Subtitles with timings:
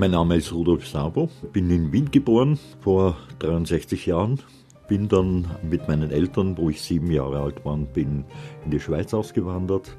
[0.00, 4.40] Mein Name ist Rudolf Sabo, bin in Wien geboren vor 63 Jahren.
[4.88, 8.24] Bin dann mit meinen Eltern, wo ich sieben Jahre alt war, bin
[8.64, 9.94] in die Schweiz ausgewandert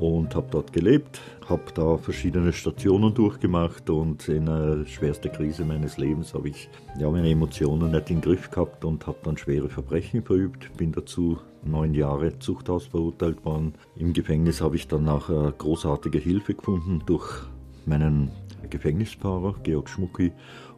[0.00, 5.98] und habe dort gelebt, habe da verschiedene Stationen durchgemacht und in der schwersten Krise meines
[5.98, 9.68] Lebens habe ich ja, meine Emotionen nicht in den Griff gehabt und habe dann schwere
[9.68, 13.74] Verbrechen verübt, bin dazu neun Jahre Zuchthaus verurteilt worden.
[13.94, 17.44] Im Gefängnis habe ich dann nachher großartige Hilfe gefunden durch
[17.86, 18.30] meinen
[18.64, 20.32] Gefängnisfahrer Georg Schmucki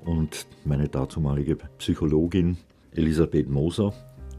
[0.05, 2.57] und meine dazumalige Psychologin
[2.93, 3.93] Elisabeth Moser.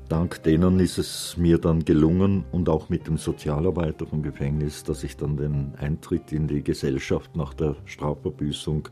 [0.10, 5.04] Dank denen ist es mir dann gelungen und auch mit dem Sozialarbeiter vom Gefängnis, dass
[5.04, 8.88] ich dann den Eintritt in die Gesellschaft nach der Strafverbüßung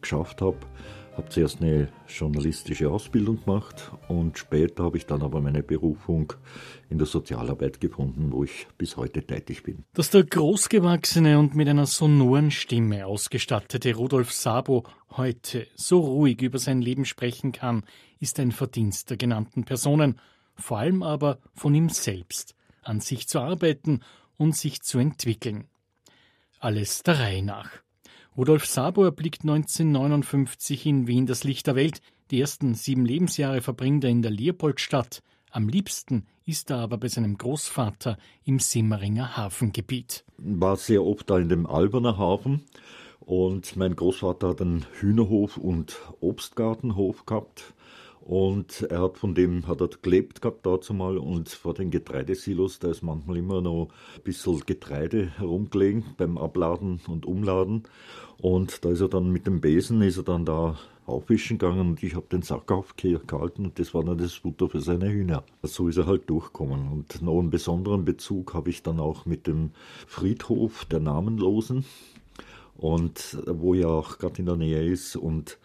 [0.00, 0.56] geschafft habe.
[1.16, 6.32] Habe zuerst eine journalistische Ausbildung gemacht und später habe ich dann aber meine Berufung
[6.90, 9.84] in der Sozialarbeit gefunden, wo ich bis heute tätig bin.
[9.94, 14.82] Dass der großgewachsene und mit einer sonoren Stimme ausgestattete Rudolf Sabo
[15.16, 17.84] heute so ruhig über sein Leben sprechen kann,
[18.18, 20.20] ist ein Verdienst der genannten Personen,
[20.56, 24.00] vor allem aber von ihm selbst, an sich zu arbeiten
[24.36, 25.68] und sich zu entwickeln.
[26.58, 27.83] Alles der Reihe nach.
[28.36, 32.00] Rudolf Sabo erblickt 1959 in Wien das Licht der Welt.
[32.32, 35.22] Die ersten sieben Lebensjahre verbringt er in der Leopoldstadt.
[35.52, 40.24] Am liebsten ist er aber bei seinem Großvater im Simmeringer Hafengebiet.
[40.38, 42.64] War sehr oft da in dem Alberner Hafen
[43.20, 47.72] und mein Großvater hat einen Hühnerhof und Obstgartenhof gehabt.
[48.24, 52.78] Und er hat von dem hat er gelebt gehabt dazu mal und vor den Getreidesilos,
[52.78, 57.82] da ist manchmal immer noch ein bisschen Getreide herumgelegen beim Abladen und Umladen.
[58.40, 62.02] Und da ist er dann mit dem Besen, ist er dann da aufwischen gegangen und
[62.02, 65.44] ich habe den Sack aufgehalten und das war dann das Futter für seine Hühner.
[65.62, 66.90] So ist er halt durchgekommen.
[66.90, 69.72] Und noch einen besonderen Bezug habe ich dann auch mit dem
[70.06, 71.84] Friedhof der Namenlosen
[72.76, 75.16] und wo ja auch gerade in der Nähe ist.
[75.16, 75.58] Und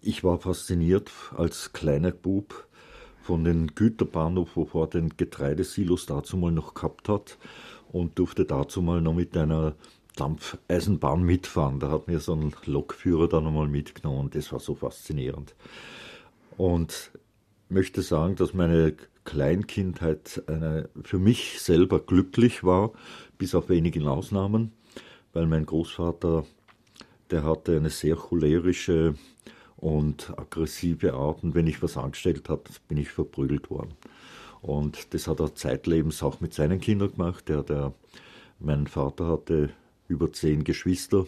[0.00, 2.66] ich war fasziniert als kleiner Bub
[3.22, 7.38] von den Güterbahnhof, wo vor den Getreidesilos dazu mal noch gehabt hat
[7.92, 9.74] und durfte dazu mal noch mit einer
[10.16, 11.80] Dampfeisenbahn mitfahren.
[11.80, 14.30] Da hat mir so ein Lokführer dann einmal mitgenommen.
[14.30, 15.54] Das war so faszinierend.
[16.56, 17.10] Und
[17.68, 18.94] möchte sagen, dass meine
[19.24, 22.92] Kleinkindheit eine, für mich selber glücklich war,
[23.38, 24.72] bis auf wenige Ausnahmen
[25.36, 26.46] weil mein Großvater,
[27.30, 29.16] der hatte eine sehr cholerische
[29.76, 33.92] und aggressive Art und wenn ich was angestellt habe, bin ich verprügelt worden.
[34.62, 37.50] Und das hat er zeitlebens auch mit seinen Kindern gemacht.
[37.50, 37.92] Der, der,
[38.60, 39.68] mein Vater hatte
[40.08, 41.26] über zehn Geschwister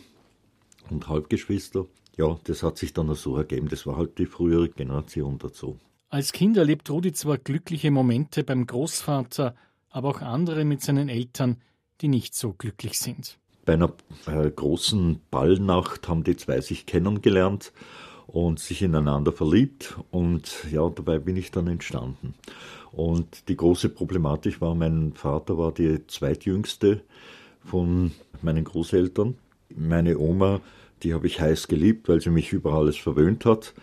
[0.88, 1.84] und Halbgeschwister.
[2.16, 3.68] Ja, das hat sich dann so ergeben.
[3.68, 5.78] Das war halt die frühere Generation dazu.
[6.08, 9.54] Als Kind erlebt Rudi zwar glückliche Momente beim Großvater,
[9.90, 11.58] aber auch andere mit seinen Eltern,
[12.00, 13.38] die nicht so glücklich sind.
[13.68, 13.92] Bei einer
[14.26, 17.74] äh, großen Ballnacht haben die zwei sich kennengelernt
[18.26, 22.32] und sich ineinander verliebt und ja, dabei bin ich dann entstanden.
[22.92, 27.02] Und die große Problematik war, mein Vater war die zweitjüngste
[27.62, 29.36] von meinen Großeltern.
[29.76, 30.62] Meine Oma,
[31.02, 33.74] die habe ich heiß geliebt, weil sie mich über alles verwöhnt hat,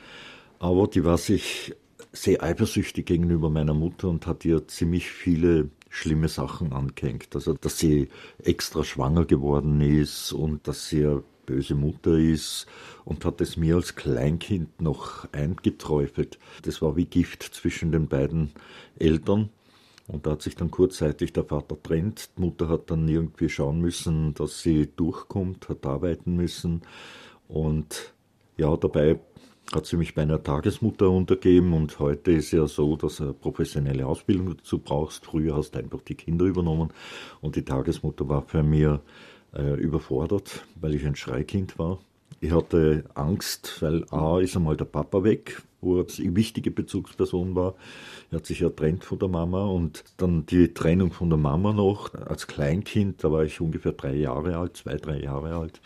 [0.57, 1.75] aber die war sich
[2.12, 7.36] sehr eifersüchtig gegenüber meiner Mutter und hat ihr ziemlich viele schlimme Sachen angehängt.
[7.36, 8.10] Also, dass sie
[8.44, 12.66] extra schwanger geworden ist und dass sie eine böse Mutter ist
[13.06, 16.38] und hat es mir als Kleinkind noch eingeträufelt.
[16.64, 18.52] Das war wie Gift zwischen den beiden
[19.00, 19.50] Eltern.
[20.08, 22.30] Und da hat sich dann kurzzeitig der Vater trennt.
[22.38, 26.82] Die Mutter hat dann irgendwie schauen müssen, dass sie durchkommt, hat arbeiten müssen.
[27.48, 28.14] Und
[28.58, 29.20] ja, dabei
[29.75, 33.34] hat sie mich bei einer Tagesmutter untergeben und heute ist ja so, dass du eine
[33.34, 35.25] professionelle Ausbildung dazu brauchst.
[35.25, 36.91] Früher hast du einfach die Kinder übernommen
[37.41, 38.88] und die Tagesmutter war für mich
[39.53, 42.00] äh, überfordert, weil ich ein Schreikind war.
[42.40, 47.55] Ich hatte Angst, weil A ist einmal der Papa weg, wo er eine wichtige Bezugsperson
[47.55, 47.76] war.
[48.32, 51.73] Er hat sich ja trennt von der Mama und dann die Trennung von der Mama
[51.73, 52.14] noch.
[52.14, 55.82] Als Kleinkind, da war ich ungefähr drei Jahre alt, zwei, drei Jahre alt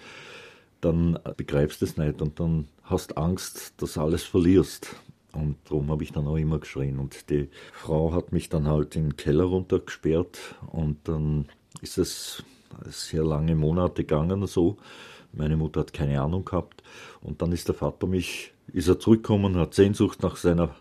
[0.81, 4.95] dann begreifst du es nicht und dann hast Angst, dass du alles verlierst.
[5.31, 6.97] Und darum habe ich dann auch immer geschrien.
[6.97, 11.47] Und die Frau hat mich dann halt in den Keller runtergesperrt und dann
[11.81, 12.43] ist es
[12.87, 14.77] sehr lange Monate gegangen so.
[15.31, 16.81] Meine Mutter hat keine Ahnung gehabt.
[17.21, 20.75] Und dann ist der Vater mich, ist er zurückgekommen, hat Sehnsucht nach seiner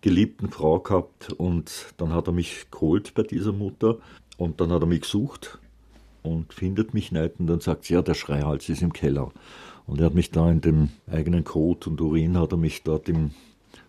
[0.00, 3.98] geliebten Frau gehabt und dann hat er mich geholt bei dieser Mutter
[4.36, 5.58] und dann hat er mich gesucht
[6.24, 9.30] und findet mich nicht und dann sagt sie, ja, der Schreihals ist im Keller.
[9.86, 13.08] Und er hat mich da in dem eigenen Kot und Urin hat er mich dort
[13.08, 13.30] im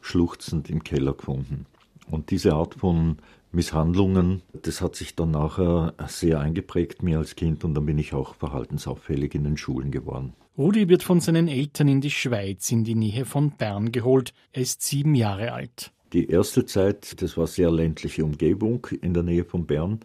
[0.01, 1.65] schluchzend im Keller gefunden.
[2.11, 3.17] Und diese Art von
[3.51, 8.13] Misshandlungen, das hat sich dann nachher sehr eingeprägt mir als Kind und dann bin ich
[8.13, 10.33] auch verhaltensauffällig in den Schulen geworden.
[10.57, 14.33] Rudi wird von seinen Eltern in die Schweiz, in die Nähe von Bern geholt.
[14.51, 15.91] Er ist sieben Jahre alt.
[16.13, 20.01] Die erste Zeit, das war sehr ländliche Umgebung in der Nähe von Bern.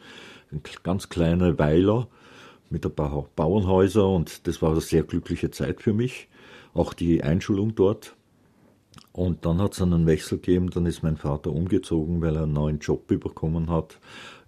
[0.82, 2.08] Ganz kleine Weiler
[2.70, 6.28] mit ein paar Bauernhäusern und das war eine sehr glückliche Zeit für mich.
[6.72, 8.16] Auch die Einschulung dort.
[9.12, 12.52] Und dann hat es einen Wechsel gegeben, dann ist mein Vater umgezogen, weil er einen
[12.52, 13.98] neuen Job bekommen hat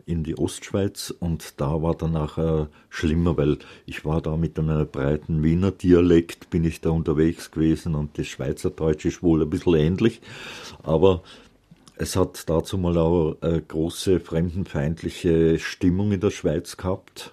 [0.06, 4.86] in die Ostschweiz und da war dann nachher schlimmer, weil ich war da mit einem
[4.88, 9.74] breiten Wiener Dialekt, bin ich da unterwegs gewesen und das Schweizerdeutsch ist wohl ein bisschen
[9.74, 10.20] ähnlich,
[10.82, 11.22] aber
[11.96, 17.32] es hat dazu mal auch eine große fremdenfeindliche Stimmung in der Schweiz gehabt.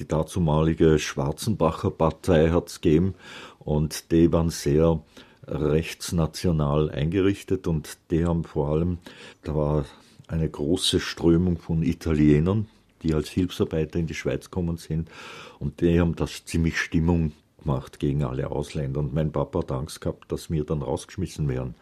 [0.00, 3.14] Die dazumalige Schwarzenbacher Partei hat es gegeben
[3.58, 5.02] und die waren sehr
[5.46, 8.96] rechtsnational eingerichtet und die haben vor allem,
[9.42, 9.84] da war
[10.26, 12.66] eine große Strömung von Italienern,
[13.02, 15.10] die als Hilfsarbeiter in die Schweiz gekommen sind
[15.58, 20.00] und die haben das ziemlich Stimmung gemacht gegen alle Ausländer und mein Papa hat Angst
[20.00, 21.74] gehabt, dass wir dann rausgeschmissen werden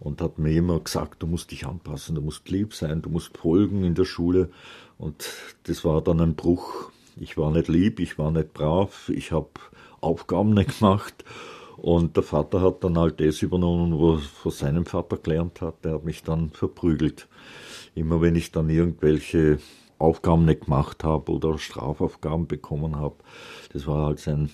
[0.00, 3.36] und hat mir immer gesagt, du musst dich anpassen, du musst lieb sein, du musst
[3.38, 4.50] folgen in der Schule.
[4.98, 5.28] Und
[5.64, 6.90] das war dann ein Bruch.
[7.16, 9.50] Ich war nicht lieb, ich war nicht brav, ich habe
[10.00, 11.24] Aufgaben nicht gemacht.
[11.76, 15.84] Und der Vater hat dann halt das übernommen, was von seinem Vater gelernt hat.
[15.84, 17.28] Der hat mich dann verprügelt.
[17.94, 19.58] Immer wenn ich dann irgendwelche
[19.98, 23.16] Aufgaben nicht gemacht habe oder Strafaufgaben bekommen habe,
[23.72, 24.50] das war halt sein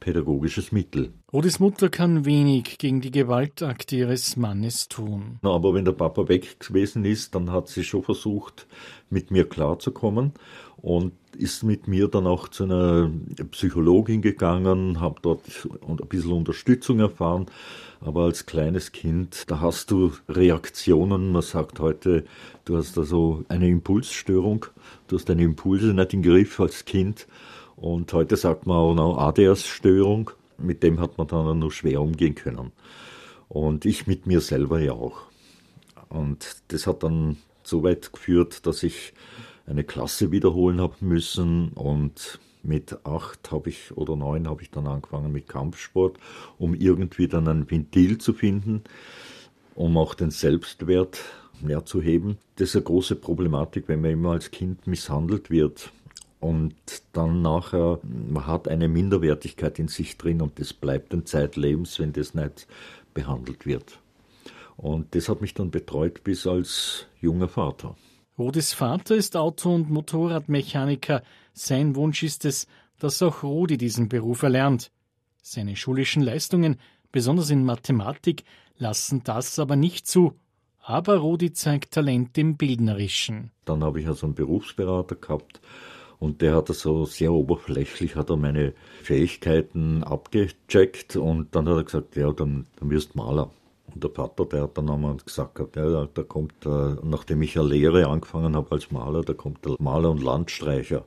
[0.00, 1.12] pädagogisches Mittel.
[1.32, 5.38] Rodis Mutter kann wenig gegen die Gewaltakte ihres Mannes tun.
[5.42, 8.66] Aber wenn der Papa weg gewesen ist, dann hat sie schon versucht,
[9.10, 10.32] mit mir klarzukommen
[10.78, 13.10] und ist mit mir dann auch zu einer
[13.50, 15.42] Psychologin gegangen, habe dort
[15.86, 17.46] ein bisschen Unterstützung erfahren.
[18.00, 21.32] Aber als kleines Kind, da hast du Reaktionen.
[21.32, 22.24] Man sagt heute,
[22.64, 24.66] du hast also eine Impulsstörung,
[25.08, 27.26] du hast deine Impulse nicht im Griff als Kind.
[27.80, 30.30] Und heute sagt man auch noch ADS-Störung.
[30.58, 32.72] Mit dem hat man dann nur schwer umgehen können.
[33.48, 35.22] Und ich mit mir selber ja auch.
[36.10, 39.14] Und das hat dann so weit geführt, dass ich
[39.66, 44.86] eine Klasse wiederholen habe müssen und mit acht habe ich oder neun habe ich dann
[44.86, 46.18] angefangen mit Kampfsport,
[46.58, 48.82] um irgendwie dann ein Ventil zu finden,
[49.74, 51.20] um auch den Selbstwert
[51.62, 52.36] mehr zu heben.
[52.56, 55.92] Das ist eine große Problematik, wenn man immer als Kind misshandelt wird
[56.40, 56.74] und
[57.12, 62.12] dann nachher, man hat eine Minderwertigkeit in sich drin und das bleibt ein Zeitlebens, wenn
[62.12, 62.66] das nicht
[63.14, 63.98] behandelt wird.
[64.76, 67.96] Und das hat mich dann betreut bis als junger Vater.
[68.38, 71.22] Rodis Vater ist Auto- und Motorradmechaniker.
[71.52, 72.66] Sein Wunsch ist es,
[72.98, 74.90] dass auch Rudi diesen Beruf erlernt.
[75.42, 76.76] Seine schulischen Leistungen,
[77.12, 78.44] besonders in Mathematik,
[78.78, 80.32] lassen das aber nicht zu.
[80.82, 83.50] Aber Rudi zeigt Talent im Bildnerischen.
[83.66, 85.60] Dann habe ich also einen Berufsberater gehabt,
[86.20, 91.84] und der hat so sehr oberflächlich, hat er meine Fähigkeiten abgecheckt und dann hat er
[91.84, 93.50] gesagt, ja, dann, dann wirst du Maler.
[93.92, 97.68] Und der Vater, der hat dann einmal gesagt, ja, da kommt, äh, nachdem ich eine
[97.68, 101.06] Lehre angefangen habe als Maler, da kommt der Maler und Landstreicher.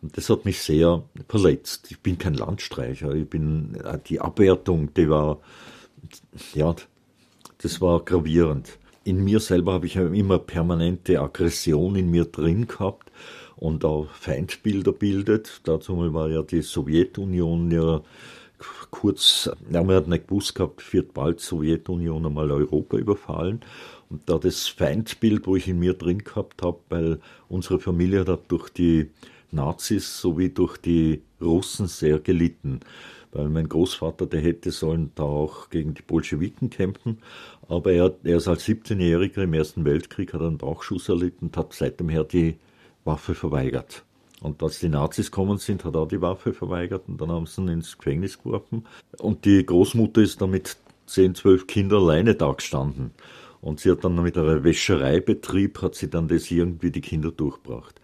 [0.00, 1.90] Und das hat mich sehr verletzt.
[1.90, 3.14] Ich bin kein Landstreicher.
[3.14, 5.40] Ich bin, äh, die Abwertung, die war,
[6.54, 6.74] ja,
[7.58, 8.78] das war gravierend.
[9.04, 13.03] In mir selber habe ich immer permanente Aggression in mir drin gehabt
[13.64, 15.62] und auch Feindbilder bildet.
[15.64, 18.02] Dazu war ja die Sowjetunion ja
[18.90, 23.60] kurz, ja, man hat nicht gewusst gehabt, wird bald Sowjetunion einmal Europa überfallen.
[24.10, 28.42] Und da das Feindbild, wo ich in mir drin gehabt habe, weil unsere Familie hat
[28.48, 29.10] durch die
[29.50, 32.80] Nazis sowie durch die Russen sehr gelitten.
[33.32, 37.18] Weil mein Großvater, der hätte sollen da auch gegen die Bolschewiken kämpfen,
[37.66, 41.72] aber er, er ist als 17-Jähriger im Ersten Weltkrieg, hat einen Bauchschuss erlitten und hat
[41.72, 42.56] seitdem her die
[43.04, 44.04] Waffe verweigert.
[44.40, 47.62] Und als die Nazis kommen sind, hat er die Waffe verweigert und dann haben sie
[47.62, 48.84] ihn ins Gefängnis geworfen.
[49.18, 53.12] Und die Großmutter ist dann mit zehn, zwölf Kindern alleine da gestanden.
[53.60, 57.98] Und sie hat dann mit einem Wäschereibetrieb, hat sie dann das irgendwie die Kinder durchgebracht.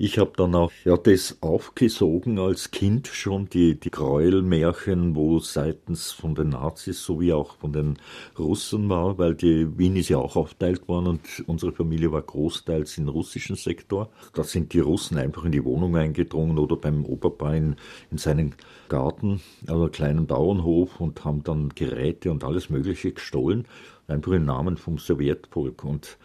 [0.00, 6.12] Ich habe dann auch ja, das aufgesogen als Kind schon, die, die Gräuelmärchen, wo seitens
[6.12, 7.98] von den Nazis sowie auch von den
[8.38, 12.96] Russen war, weil die Wien ist ja auch aufteilt worden und unsere Familie war großteils
[12.98, 14.08] im russischen Sektor.
[14.34, 17.74] Da sind die Russen einfach in die Wohnung eingedrungen oder beim Oberpa in,
[18.12, 18.54] in seinen
[18.88, 23.66] Garten, also kleinen Bauernhof und haben dann Geräte und alles Mögliche gestohlen
[24.08, 25.84] einfach im Namen vom Sowjetvolk.
[25.84, 26.16] Und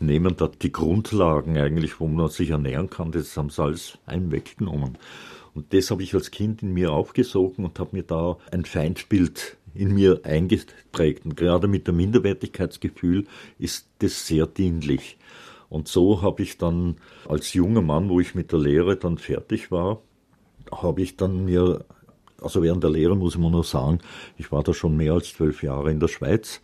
[0.00, 4.30] nehmen da die Grundlagen eigentlich, wo man sich ernähren kann, das haben sie alles einem
[4.30, 4.98] weggenommen.
[5.54, 9.56] Und das habe ich als Kind in mir aufgesogen und habe mir da ein Feindbild
[9.74, 11.24] in mir eingeprägt.
[11.24, 13.26] Und gerade mit dem Minderwertigkeitsgefühl
[13.58, 15.18] ist das sehr dienlich.
[15.68, 16.96] Und so habe ich dann
[17.28, 20.00] als junger Mann, wo ich mit der Lehre dann fertig war,
[20.70, 21.84] habe ich dann mir,
[22.40, 23.98] also während der Lehre muss mal nur sagen,
[24.36, 26.60] ich war da schon mehr als zwölf Jahre in der Schweiz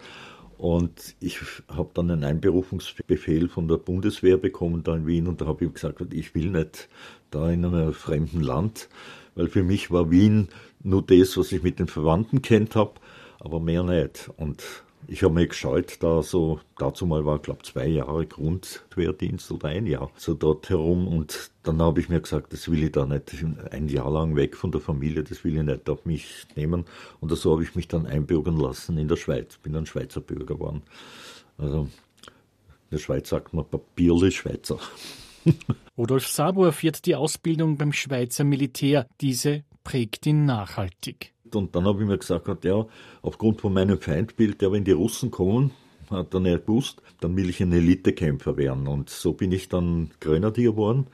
[0.58, 5.46] und ich habe dann einen Einberufungsbefehl von der Bundeswehr bekommen da in Wien und da
[5.46, 6.88] habe ich gesagt, ich will nicht
[7.30, 8.88] da in einem fremden Land,
[9.34, 10.49] weil für mich war Wien
[10.82, 12.94] nur das, was ich mit den Verwandten kennt habe,
[13.40, 14.30] aber mehr nicht.
[14.37, 19.68] Und ich habe mich gescheut, da so, dazu mal war, glaube zwei Jahre Grundwehrdienst oder
[19.68, 21.08] ein Jahr, so dort herum.
[21.08, 23.32] Und dann habe ich mir gesagt, das will ich da nicht
[23.70, 26.84] ein Jahr lang weg von der Familie, das will ich nicht auf mich nehmen.
[27.20, 29.58] Und so habe ich mich dann einbürgern lassen in der Schweiz.
[29.58, 30.82] Bin dann Schweizer Bürger geworden.
[31.58, 34.78] Also, in der Schweiz sagt man Papierle Schweizer.
[35.99, 39.06] Rudolf Sabo erfährt die Ausbildung beim Schweizer Militär.
[39.20, 41.33] Diese prägt ihn nachhaltig.
[41.53, 42.87] Und dann habe ich mir gesagt, ja,
[43.23, 45.71] aufgrund von meinem Feindbild, ja, wenn die Russen kommen,
[46.11, 48.88] hat er nicht gewusst, dann will ich ein Elitekämpfer werden.
[48.88, 51.07] Und so bin ich dann Grenadier geworden.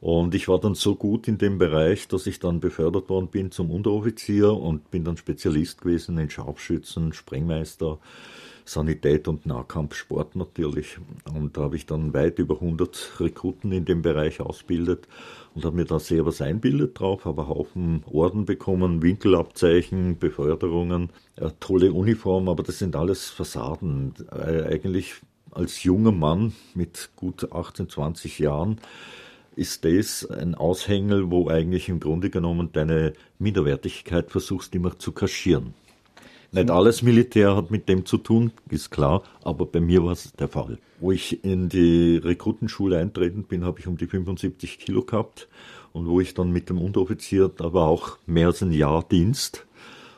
[0.00, 3.50] Und ich war dann so gut in dem Bereich, dass ich dann befördert worden bin
[3.50, 7.98] zum Unteroffizier und bin dann Spezialist gewesen in Scharfschützen, Sprengmeister,
[8.68, 10.98] Sanität und Nahkampfsport natürlich.
[11.34, 15.08] Und da habe ich dann weit über 100 Rekruten in dem Bereich ausgebildet
[15.54, 21.10] und habe mir da sehr was einbildet drauf, habe Haufen Orden bekommen, Winkelabzeichen, Beförderungen,
[21.60, 24.14] tolle Uniform, aber das sind alles Fassaden.
[24.30, 25.14] Äh, eigentlich
[25.50, 28.80] als junger Mann mit gut 18, 20 Jahren
[29.56, 35.74] ist das ein Aushängel, wo eigentlich im Grunde genommen deine Minderwertigkeit versuchst immer zu kaschieren.
[36.50, 40.32] Nicht alles Militär hat mit dem zu tun, ist klar, aber bei mir war es
[40.32, 40.78] der Fall.
[40.98, 45.46] Wo ich in die Rekrutenschule eintreten bin, habe ich um die 75 Kilo gehabt
[45.92, 49.66] und wo ich dann mit dem Unteroffizier, da war auch mehr als ein Jahr Dienst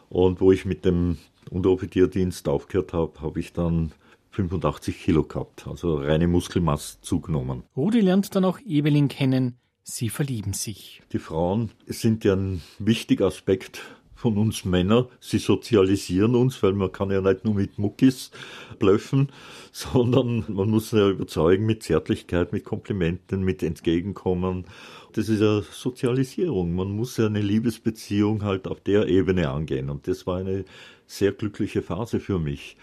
[0.08, 1.18] und wo ich mit dem
[1.50, 3.90] Unteroffizierdienst aufgehört habe, habe ich dann
[4.30, 7.64] 85 Kilo gehabt, also reine Muskelmasse zugenommen.
[7.76, 9.56] Rudi lernt dann auch Evelyn kennen.
[9.82, 11.02] Sie verlieben sich.
[11.12, 13.82] Die Frauen sind ja ein wichtiger Aspekt
[14.20, 15.06] von uns Männern.
[15.18, 18.30] Sie sozialisieren uns, weil man kann ja nicht nur mit Muckis
[18.78, 19.32] blöffen,
[19.72, 24.66] sondern man muss ja überzeugen mit Zärtlichkeit, mit Komplimenten, mit Entgegenkommen.
[25.14, 26.74] Das ist ja Sozialisierung.
[26.74, 29.88] Man muss ja eine Liebesbeziehung halt auf der Ebene angehen.
[29.88, 30.66] Und das war eine
[31.06, 32.76] sehr glückliche Phase für mich.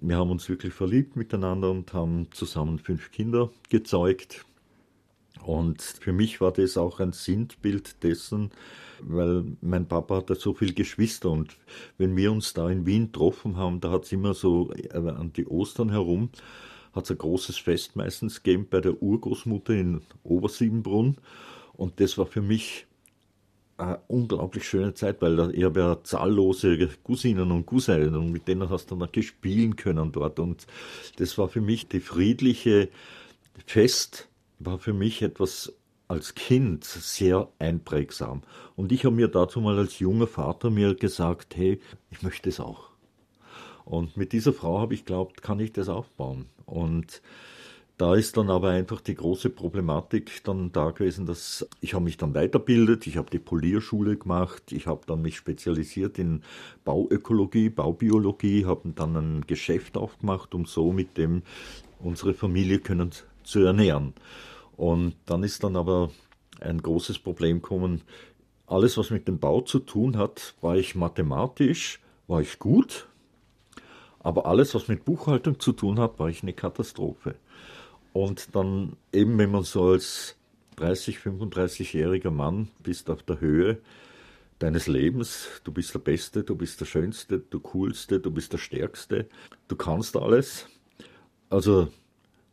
[0.00, 4.44] Wir haben uns wirklich verliebt miteinander und haben zusammen fünf Kinder gezeugt.
[5.44, 8.50] Und für mich war das auch ein Sinnbild dessen,
[9.06, 11.56] weil mein Papa hatte so viele Geschwister und
[11.98, 15.32] wenn wir uns da in Wien getroffen haben, da hat es immer so äh, an
[15.34, 16.30] die Ostern herum,
[16.92, 21.16] hat es ein großes Fest meistens gegeben bei der Urgroßmutter in Obersiebenbrunn
[21.74, 22.86] und das war für mich
[23.78, 28.70] eine unglaublich schöne Zeit, weil ich habe ja zahllose Cousinen und Cousinen und mit denen
[28.70, 30.66] hast du dann gespielen können dort und
[31.16, 32.88] das war für mich die friedliche
[33.66, 34.28] Fest
[34.58, 35.72] war für mich etwas
[36.12, 38.42] als Kind sehr einprägsam.
[38.76, 42.60] Und ich habe mir dazu mal als junger Vater mir gesagt, hey, ich möchte es
[42.60, 42.90] auch.
[43.86, 46.46] Und mit dieser Frau habe ich glaubt, kann ich das aufbauen.
[46.66, 47.22] Und
[47.96, 52.18] da ist dann aber einfach die große Problematik dann da gewesen, dass ich habe mich
[52.18, 56.42] dann weiterbildet, ich habe die Polierschule gemacht, ich habe dann mich spezialisiert in
[56.84, 61.42] Bauökologie, Baubiologie, habe dann ein Geschäft aufgemacht, um so mit dem
[62.00, 63.12] unsere Familie können
[63.44, 64.12] zu ernähren.
[64.82, 66.10] Und dann ist dann aber
[66.58, 68.00] ein großes Problem gekommen.
[68.66, 73.06] Alles, was mit dem Bau zu tun hat, war ich mathematisch, war ich gut.
[74.18, 77.36] Aber alles, was mit Buchhaltung zu tun hat, war ich eine Katastrophe.
[78.12, 80.34] Und dann eben, wenn man so als
[80.74, 83.78] 30, 35-jähriger Mann bist auf der Höhe
[84.58, 88.58] deines Lebens, du bist der Beste, du bist der Schönste, du Coolste, du bist der
[88.58, 89.28] Stärkste,
[89.68, 90.66] du kannst alles.
[91.50, 91.86] Also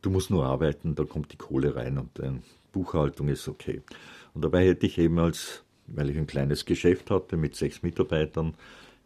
[0.02, 2.42] du musst nur arbeiten, da kommt die Kohle rein und deine
[2.72, 3.82] Buchhaltung ist okay.
[4.34, 8.54] Und dabei hätte ich eben als, weil ich ein kleines Geschäft hatte mit sechs Mitarbeitern,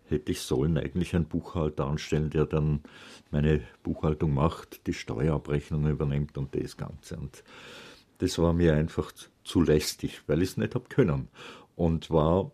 [0.08, 2.80] hätte ich sollen eigentlich einen Buchhalter anstellen, der dann
[3.30, 7.16] meine Buchhaltung macht, die Steuerabrechnung übernimmt und das Ganze.
[7.16, 7.42] Und
[8.18, 9.12] das war mir einfach
[9.44, 11.28] zu lästig, weil ich es nicht habe können.
[11.74, 12.52] Und war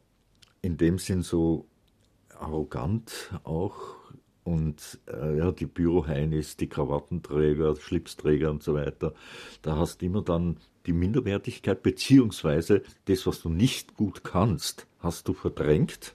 [0.63, 1.67] in dem Sinn so
[2.39, 4.00] arrogant auch
[4.45, 9.15] und äh, ja, die Büroheinis, die Krawattenträger, Schlipsträger und so weiter,
[9.63, 10.57] da hast du immer dann
[10.87, 16.15] die Minderwertigkeit, beziehungsweise das, was du nicht gut kannst, hast du verdrängt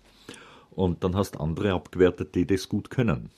[0.72, 3.29] und dann hast andere abgewertet, die das gut können.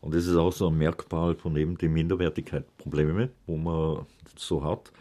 [0.00, 4.92] Und das ist auch so ein Merkmal von eben den Minderwertigkeitsproblemen, wo man so hat.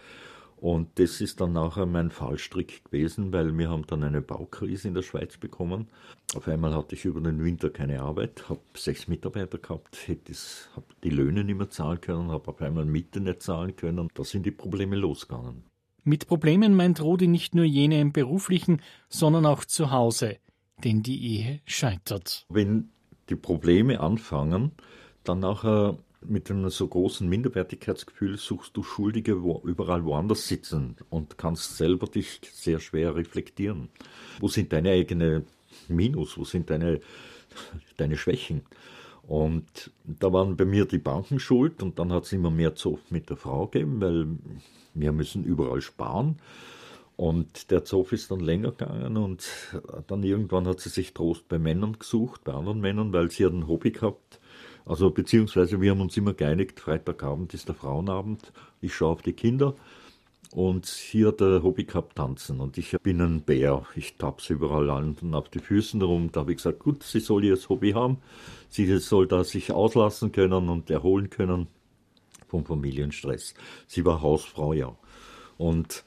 [0.66, 4.96] Und das ist dann nachher mein Fallstrick gewesen, weil wir haben dann eine Baukrise in
[4.96, 5.90] der Schweiz bekommen.
[6.34, 11.10] Auf einmal hatte ich über den Winter keine Arbeit, habe sechs Mitarbeiter gehabt, habe die
[11.12, 14.08] Löhne nicht mehr zahlen können, habe auf einmal Miete nicht zahlen können.
[14.16, 15.66] Da sind die Probleme losgegangen.
[16.04, 20.38] Mit Problemen meint Rudi nicht nur jene im beruflichen, sondern auch zu Hause,
[20.84, 22.48] denn die Ehe scheitert.
[22.50, 22.90] Wenn
[23.30, 24.72] die Probleme anfangen,
[25.26, 31.38] dann nachher mit einem so großen Minderwertigkeitsgefühl suchst du Schuldige wo überall woanders sitzen und
[31.38, 33.89] kannst selber dich sehr schwer reflektieren.
[34.39, 35.46] Wo sind deine eigenen
[35.88, 36.38] Minus?
[36.38, 37.01] Wo sind deine,
[37.98, 38.62] deine Schwächen?
[39.27, 43.00] Und da waren bei mir die Banken schuld und dann hat es immer mehr Zoff
[43.10, 44.27] mit der Frau gegeben, weil
[44.94, 46.38] wir müssen überall sparen.
[47.17, 49.48] Und der Zoff ist dann länger gegangen und
[50.08, 53.53] dann irgendwann hat sie sich Trost bei Männern gesucht, bei anderen Männern, weil sie hat
[53.53, 54.39] ein Hobby gehabt.
[54.86, 58.51] Also beziehungsweise wir haben uns immer geeinigt, Freitagabend ist der Frauenabend,
[58.82, 59.75] ich schaue auf die Kinder
[60.56, 62.62] und hat ein Hobby gehabt, tanzen.
[62.62, 63.86] Und ich bin ein Bär.
[63.96, 66.32] Ich tapse überall an und auf die Füßen rum.
[66.32, 68.18] Da habe ich gesagt, gut, sie soll ihr Hobby haben.
[68.70, 71.68] Sie soll da sich auslassen können und erholen können
[72.48, 73.54] vom Familienstress.
[73.88, 74.96] Sie war Hausfrau, ja.
[75.58, 76.06] Und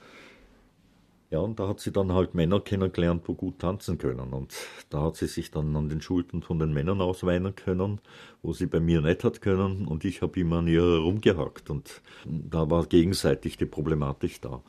[1.30, 4.32] ja, und da hat sie dann halt Männer kennengelernt, wo gut tanzen können.
[4.32, 4.54] Und
[4.88, 8.00] da hat sie sich dann an den Schultern von den Männern ausweinen können,
[8.40, 9.86] wo sie bei mir nicht hat können.
[9.86, 11.68] Und ich habe immer an ihr rumgehackt.
[11.68, 14.62] Und da war gegenseitig die Problematik da.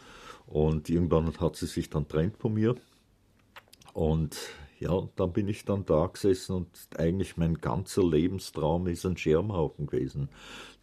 [0.48, 2.76] Und irgendwann hat sie sich dann trennt von mir.
[3.94, 4.38] Und
[4.80, 9.88] ja, dann bin ich dann da gesessen und eigentlich mein ganzer Lebenstraum ist ein Schermhaufen
[9.88, 10.30] gewesen.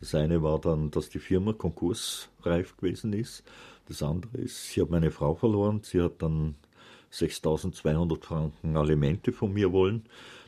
[0.00, 3.42] Das eine war dann, dass die Firma konkursreif gewesen ist.
[3.88, 5.80] Das andere ist, ich habe meine Frau verloren.
[5.82, 6.56] Sie hat dann
[7.10, 10.04] 6200 Franken Alimente von mir wollen,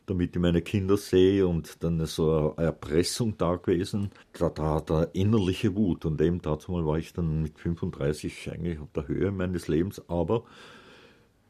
[0.07, 4.11] damit ich meine Kinder sehe und dann ist so eine Erpressung da gewesen.
[4.33, 6.05] Da, da, da innerliche Wut.
[6.05, 10.03] Und eben dazu mal war ich dann mit 35 eigentlich auf der Höhe meines Lebens,
[10.09, 10.45] aber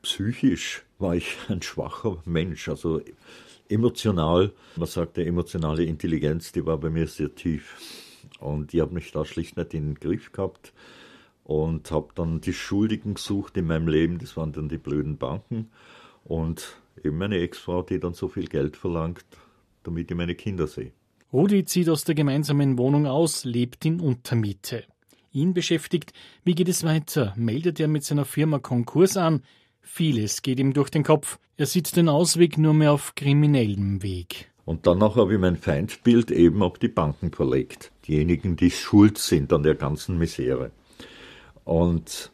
[0.02, 3.00] psychisch war ich ein schwacher Mensch, also
[3.68, 7.76] emotional, man sagt ja emotionale Intelligenz, die war bei mir sehr tief.
[8.40, 10.72] Und ich habe mich da schlicht nicht in den Griff gehabt
[11.48, 15.70] und habe dann die Schuldigen gesucht in meinem Leben, das waren dann die blöden Banken
[16.24, 19.24] und eben meine Ex-Frau, die dann so viel Geld verlangt,
[19.82, 20.92] damit ich meine Kinder sehe.
[21.32, 24.84] Rudi zieht aus der gemeinsamen Wohnung aus, lebt in Untermiete.
[25.32, 26.12] Ihn beschäftigt,
[26.44, 27.32] wie geht es weiter?
[27.34, 29.42] Meldet er mit seiner Firma Konkurs an?
[29.80, 31.38] Vieles geht ihm durch den Kopf.
[31.56, 34.50] Er sieht den Ausweg nur mehr auf kriminellem Weg.
[34.66, 37.90] Und danach habe ich mein Feindbild eben auf die Banken verlegt.
[38.06, 40.72] Diejenigen, die schuld sind an der ganzen Misere.
[41.68, 42.33] Und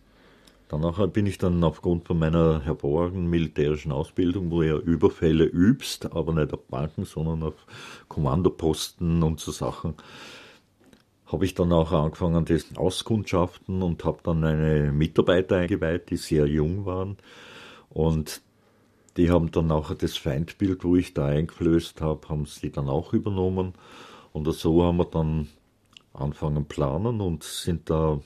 [0.68, 6.33] danach bin ich dann aufgrund von meiner hervorragenden militärischen Ausbildung, wo ja Überfälle übst, aber
[6.33, 7.55] nicht auf Banken, sondern auf
[8.07, 9.94] Kommandoposten und so Sachen,
[11.27, 16.47] habe ich dann auch angefangen, das Auskundschaften und habe dann eine Mitarbeiter eingeweiht, die sehr
[16.47, 17.16] jung waren.
[17.88, 18.40] Und
[19.16, 23.12] die haben dann auch das Feindbild, wo ich da eingeflößt habe, haben sie dann auch
[23.12, 23.73] übernommen.
[24.33, 25.49] Und so haben wir dann
[26.12, 28.20] angefangen planen und sind da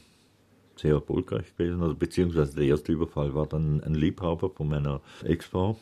[0.78, 1.82] sehr erfolgreich gewesen.
[1.82, 5.76] Also beziehungsweise der erste Überfall war dann ein Liebhaber von meiner Ex-Frau.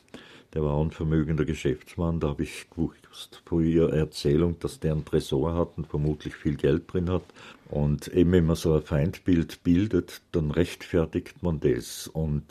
[0.55, 2.21] Der war ein vermögender Geschäftsmann.
[2.21, 6.57] Da habe ich gewusst vor ihrer Erzählung, dass der einen Tresor hat und vermutlich viel
[6.57, 7.25] Geld drin hat.
[7.69, 12.09] Und eben, wenn man so ein Feindbild bildet, dann rechtfertigt man das.
[12.09, 12.45] Und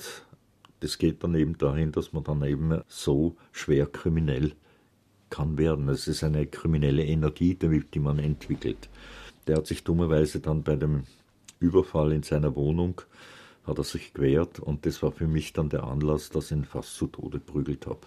[0.82, 4.52] das geht dann eben dahin, dass man dann eben so schwer kriminell
[5.30, 5.90] kann werden.
[5.90, 8.90] Es ist eine kriminelle Energie, die man entwickelt.
[9.48, 11.04] Der hat sich dummerweise dann bei dem
[11.60, 13.02] Überfall in seiner Wohnung
[13.66, 16.66] hat er sich gewehrt und das war für mich dann der Anlass, dass ich ihn
[16.66, 18.02] fast zu Tode prügelt habe.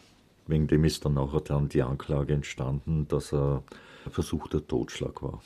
[0.46, 3.62] Wegen dem ist dann nachher dann die Anklage entstanden, dass er
[4.06, 5.42] ein versuchter Totschlag war.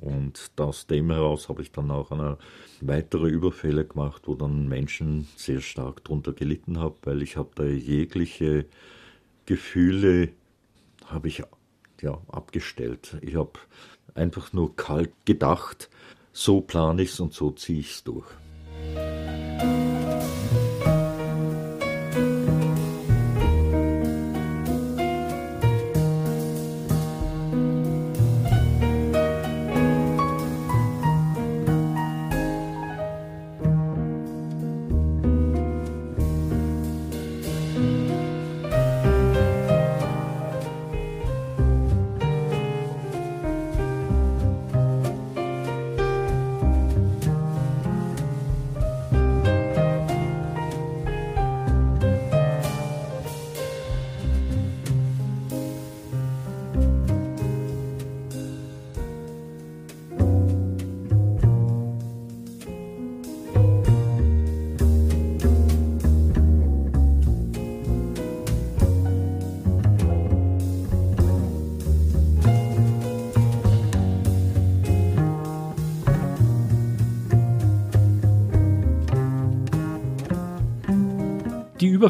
[0.00, 2.38] Und aus dem heraus habe ich dann auch eine
[2.80, 7.64] weitere Überfälle gemacht, wo dann Menschen sehr stark darunter gelitten haben, weil ich habe da
[7.64, 8.66] jegliche
[9.46, 10.30] Gefühle
[11.06, 11.42] habe ich
[12.00, 13.16] ja abgestellt.
[13.22, 13.52] Ich habe
[14.14, 15.90] einfach nur kalt gedacht,
[16.38, 18.26] so plane ich es und so ziehe ich es durch.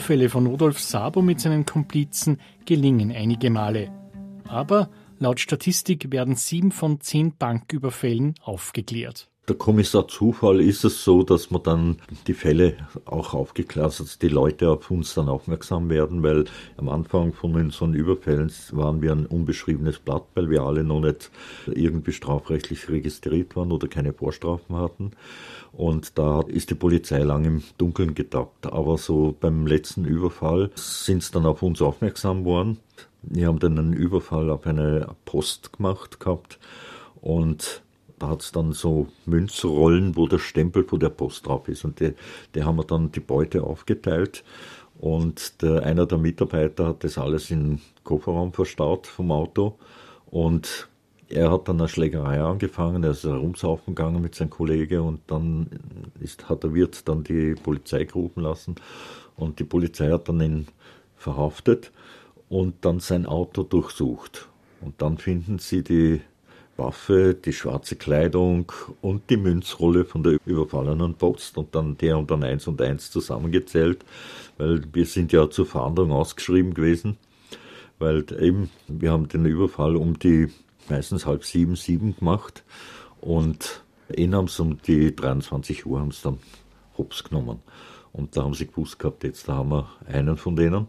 [0.09, 3.91] Überfälle von Rudolf Sabo mit seinen Komplizen gelingen einige Male.
[4.47, 11.23] Aber laut Statistik werden sieben von zehn Banküberfällen aufgeklärt der Kommissar Zufall ist es so,
[11.23, 16.23] dass man dann die Fälle auch aufgeklärt hat, die Leute auf uns dann aufmerksam werden,
[16.23, 16.45] weil
[16.77, 21.31] am Anfang von so Überfällen waren wir ein unbeschriebenes Blatt, weil wir alle noch nicht
[21.67, 25.13] irgendwie strafrechtlich registriert waren oder keine Vorstrafen hatten.
[25.73, 28.67] Und da ist die Polizei lang im Dunkeln getappt.
[28.67, 32.79] Aber so beim letzten Überfall sind sie dann auf uns aufmerksam worden.
[33.23, 36.59] Wir haben dann einen Überfall auf eine Post gemacht gehabt
[37.21, 37.83] und
[38.19, 41.85] da hat es dann so Münzrollen, wo der Stempel von der Post drauf ist.
[41.85, 42.15] Und die,
[42.55, 44.45] die haben wir dann die Beute aufgeteilt.
[44.99, 49.79] Und der, einer der Mitarbeiter hat das alles in den Kofferraum verstaut vom Auto.
[50.27, 50.89] Und
[51.29, 55.69] er hat dann eine Schlägerei angefangen, er ist herumsaufen gegangen mit seinem Kollege und dann
[56.21, 58.77] ist, hat der Wirt dann die Polizei gerufen lassen
[59.37, 60.67] und die Polizei hat dann ihn
[61.17, 61.93] verhaftet
[62.49, 64.49] und dann sein Auto durchsucht.
[64.81, 66.21] Und dann finden sie die
[66.79, 72.31] Waffe, die schwarze Kleidung und die Münzrolle von der überfallenen Post und dann der und
[72.31, 74.05] dann eins und eins zusammengezählt,
[74.57, 77.19] weil wir sind ja zur Fahndung ausgeschrieben gewesen,
[77.99, 80.49] weil eben wir haben den Überfall um die
[80.89, 82.65] meistens halb sieben, sieben gemacht
[83.21, 83.83] und
[84.17, 86.39] ihn haben sie um die 23 Uhr haben sie dann
[86.97, 87.61] hops genommen.
[88.13, 90.89] Und da haben sie gewusst gehabt, jetzt da haben wir einen von denen.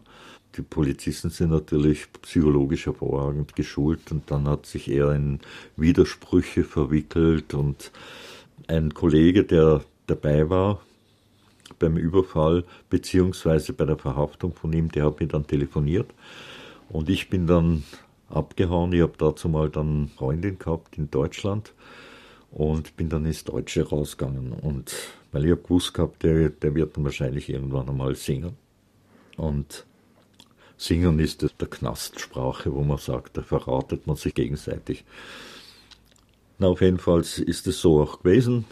[0.56, 5.40] Die Polizisten sind natürlich psychologisch hervorragend geschult und dann hat sich er in
[5.76, 7.92] Widersprüche verwickelt und
[8.66, 10.80] ein Kollege, der dabei war
[11.78, 16.10] beim Überfall beziehungsweise bei der Verhaftung von ihm, der hat mir dann telefoniert
[16.88, 17.84] und ich bin dann
[18.28, 18.92] abgehauen.
[18.92, 21.72] Ich habe dazu mal dann Freundin gehabt in Deutschland
[22.50, 24.94] und bin dann ins Deutsche rausgegangen und
[25.32, 28.56] weil ich habe gewusst gehabt, der, der wird dann wahrscheinlich irgendwann einmal singen
[29.36, 29.86] und
[30.80, 35.04] Singen ist der Knastsprache, wo man sagt, da verratet man sich gegenseitig.
[36.58, 38.64] Na, auf jeden Fall ist es so auch gewesen.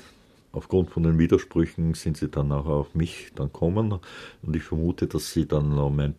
[0.53, 5.07] Aufgrund von den Widersprüchen sind sie dann nachher auf mich dann kommen und ich vermute,
[5.07, 6.15] dass sie dann mein,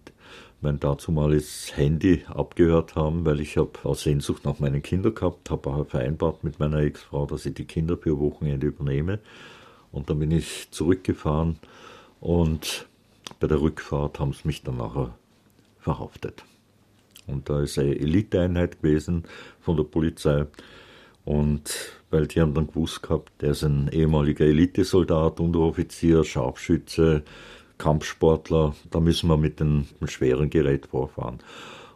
[0.62, 5.72] mein dazumaliges Handy abgehört haben, weil ich habe aus Sehnsucht nach meinen Kindern gehabt, habe
[5.72, 9.18] auch vereinbart mit meiner Ex-Frau, dass ich die Kinder für Wochenende übernehme
[9.92, 11.58] und dann bin ich zurückgefahren
[12.22, 12.86] und
[13.40, 15.16] bei der Rückfahrt haben sie mich dann nachher
[15.80, 16.44] verhaftet.
[17.28, 19.24] Und da ist eine Eliteeinheit gewesen
[19.60, 20.46] von der Polizei.
[21.26, 27.24] Und weil die haben dann gewusst gehabt, der ist ein ehemaliger Elitesoldat, Unteroffizier, Scharfschütze,
[27.78, 31.40] Kampfsportler, da müssen wir mit dem schweren Gerät vorfahren.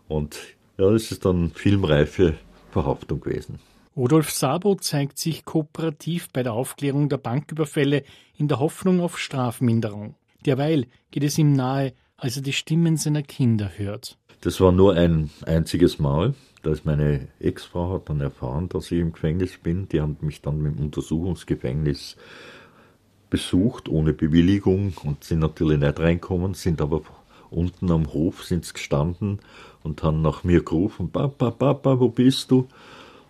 [0.07, 0.39] Und
[0.77, 2.35] ja, das ist dann filmreife
[2.71, 3.59] Verhaftung gewesen.
[3.95, 8.03] Rudolf Sabo zeigt sich kooperativ bei der Aufklärung der Banküberfälle
[8.37, 10.15] in der Hoffnung auf Strafminderung.
[10.45, 11.93] Derweil geht es ihm nahe,
[12.23, 14.17] als er die Stimmen seiner Kinder hört.
[14.39, 16.33] Das war nur ein einziges Mal.
[16.61, 19.89] Da meine Ex-Frau hat dann erfahren, dass ich im Gefängnis bin.
[19.89, 22.15] Die haben mich dann im Untersuchungsgefängnis
[23.29, 27.01] besucht, ohne Bewilligung und sind natürlich nicht reinkommen, sind aber
[27.49, 29.39] unten am Hof sind gestanden
[29.83, 32.69] und haben nach mir gerufen, Papa, Papa, wo bist du?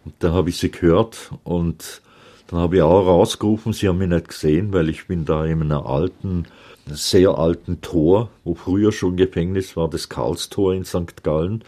[0.06, 2.04] Und da habe ich sie gehört und
[2.46, 5.64] dann habe ich auch rausgerufen, sie haben mich nicht gesehen, weil ich bin da in
[5.64, 6.46] einer alten
[6.88, 11.24] sehr alten Tor, wo früher schon Gefängnis war, das Karlstor in St.
[11.24, 11.64] Gallen.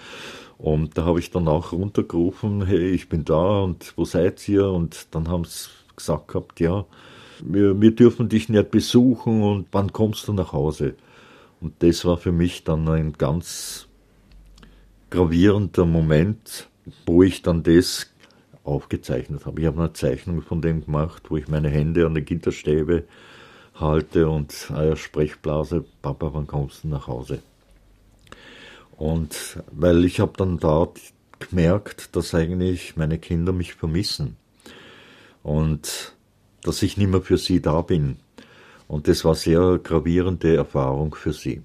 [0.57, 4.69] Und da habe ich dann auch runtergerufen, hey, ich bin da und wo seid ihr?
[4.69, 6.85] Und dann haben sie gesagt gehabt, ja,
[7.43, 10.95] wir, wir dürfen dich nicht besuchen und wann kommst du nach Hause?
[11.61, 13.87] Und das war für mich dann ein ganz
[15.09, 16.69] gravierender Moment,
[17.05, 18.11] wo ich dann das
[18.63, 19.61] aufgezeichnet habe.
[19.61, 23.03] Ich habe eine Zeichnung von dem gemacht, wo ich meine Hände an den Gitterstäbe
[23.75, 27.41] halte und eine Sprechblase, Papa, wann kommst du nach Hause?
[28.97, 30.99] Und weil ich habe dann dort
[31.39, 34.37] gemerkt, dass eigentlich meine Kinder mich vermissen
[35.43, 36.13] und
[36.63, 38.17] dass ich nicht mehr für sie da bin.
[38.87, 41.61] Und das war sehr gravierende Erfahrung für sie.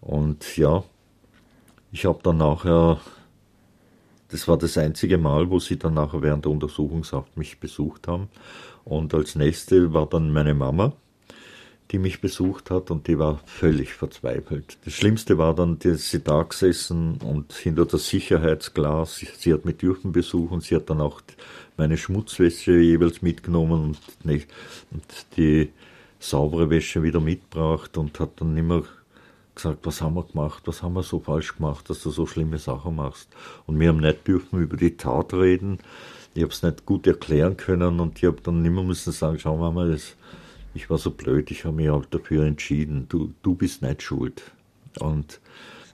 [0.00, 0.84] Und ja,
[1.92, 3.00] ich habe dann nachher,
[4.28, 8.28] das war das einzige Mal, wo sie dann nachher während der Untersuchungshaft mich besucht haben.
[8.84, 10.92] Und als nächste war dann meine Mama,
[11.94, 14.78] die mich besucht hat und die war völlig verzweifelt.
[14.84, 19.76] Das Schlimmste war dann, dass sie da gesessen und hinter das Sicherheitsglas, sie hat mich
[19.76, 21.20] dürfen besuchen, sie hat dann auch
[21.76, 24.48] meine Schmutzwäsche jeweils mitgenommen und, nicht,
[24.90, 25.04] und
[25.36, 25.70] die
[26.18, 28.82] saubere Wäsche wieder mitgebracht und hat dann immer
[29.54, 32.58] gesagt, was haben wir gemacht, was haben wir so falsch gemacht, dass du so schlimme
[32.58, 33.28] Sachen machst.
[33.68, 35.78] Und wir haben nicht dürfen über die Tat reden.
[36.34, 39.56] Ich habe es nicht gut erklären können und ich habe dann immer müssen sagen, schau
[39.70, 40.16] mal, das
[40.74, 44.42] ich war so blöd, ich habe mich halt dafür entschieden, du, du bist nicht schuld.
[45.00, 45.40] Und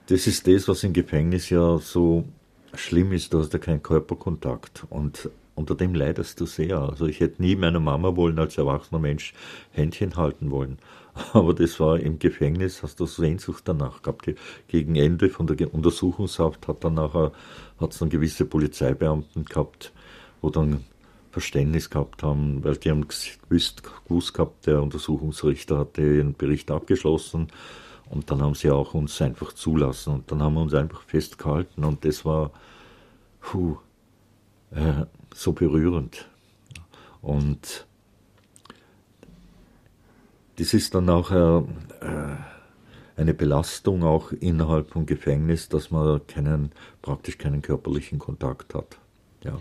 [0.07, 2.25] das ist das, was im Gefängnis ja so
[2.73, 6.79] schlimm ist, du hast ja keinen Körperkontakt und unter dem leidest du sehr.
[6.79, 9.33] Also ich hätte nie meiner Mama wollen als erwachsener Mensch
[9.71, 10.77] Händchen halten wollen.
[11.33, 14.29] Aber das war im Gefängnis, hast du Sehnsucht danach gehabt.
[14.67, 17.31] Gegen Ende von der Untersuchungshaft hat dann nachher,
[17.79, 19.91] hat es dann gewisse Polizeibeamten gehabt,
[20.41, 20.85] wo dann
[21.31, 27.47] Verständnis gehabt haben, weil die haben gewusst, gewusst gehabt, der Untersuchungsrichter hatte ihren Bericht abgeschlossen
[28.09, 31.85] und dann haben sie auch uns einfach zulassen und dann haben wir uns einfach festgehalten
[31.85, 32.51] und das war
[33.39, 33.77] puh,
[34.71, 36.27] äh, so berührend.
[37.21, 37.87] Und
[40.57, 41.63] das ist dann auch äh,
[43.15, 48.97] eine Belastung auch innerhalb vom Gefängnis, dass man keinen, praktisch keinen körperlichen Kontakt hat.
[49.43, 49.59] Ja.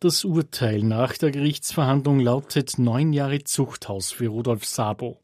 [0.00, 5.18] Das Urteil nach der Gerichtsverhandlung lautet neun Jahre Zuchthaus für Rudolf Sabo.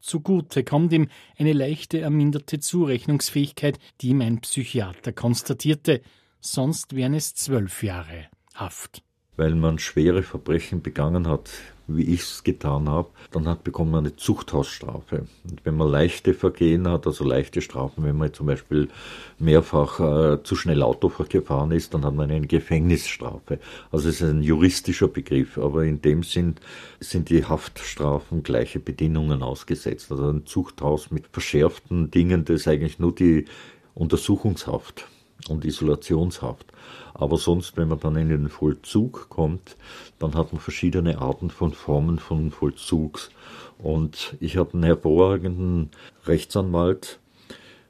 [0.00, 1.06] Zugute kommt ihm
[1.38, 6.02] eine leichte erminderte Zurechnungsfähigkeit, die ihm ein Psychiater konstatierte,
[6.40, 9.04] sonst wären es zwölf Jahre Haft.
[9.36, 11.48] Weil man schwere Verbrechen begangen hat,
[11.96, 15.26] wie ich es getan habe, dann hat bekommen man eine Zuchthausstrafe.
[15.48, 18.88] Und wenn man leichte Vergehen hat, also leichte Strafen, wenn man zum Beispiel
[19.38, 23.58] mehrfach äh, zu schnell Auto gefahren ist, dann hat man eine Gefängnisstrafe.
[23.90, 26.56] Also es ist ein juristischer Begriff, aber in dem Sinn
[27.00, 30.10] sind die Haftstrafen gleiche Bedingungen ausgesetzt.
[30.10, 33.44] Also ein Zuchthaus mit verschärften Dingen, das ist eigentlich nur die
[33.94, 35.06] Untersuchungshaft
[35.48, 36.66] und Isolationshaft.
[37.14, 39.76] Aber sonst, wenn man dann in den Vollzug kommt,
[40.18, 43.30] dann hat man verschiedene Arten von Formen von Vollzugs.
[43.78, 45.90] Und ich habe einen hervorragenden
[46.26, 47.18] Rechtsanwalt,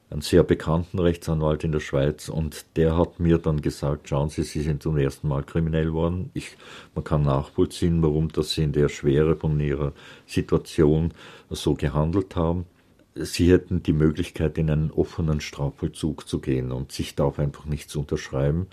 [0.09, 4.43] einen sehr bekannten Rechtsanwalt in der Schweiz und der hat mir dann gesagt, schauen Sie,
[4.43, 6.31] Sie sind zum ersten Mal kriminell worden.
[6.33, 6.57] Ich,
[6.95, 9.93] man kann nachvollziehen, warum dass Sie in der Schwere von Ihrer
[10.25, 11.13] Situation
[11.49, 12.65] so gehandelt haben.
[13.13, 17.89] Sie hätten die Möglichkeit, in einen offenen Strafvollzug zu gehen und sich darauf einfach nicht
[17.89, 18.67] zu unterschreiben,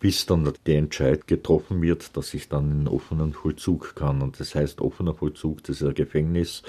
[0.00, 4.22] bis dann der Entscheid getroffen wird, dass ich dann in einen offenen Vollzug kann.
[4.22, 6.62] Und das heißt, offener Vollzug, das ist ein Gefängnis,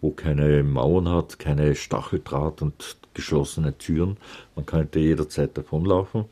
[0.00, 4.16] wo keine Mauern hat, keine Stacheldraht und geschlossene Türen.
[4.54, 6.26] Man könnte jederzeit davonlaufen.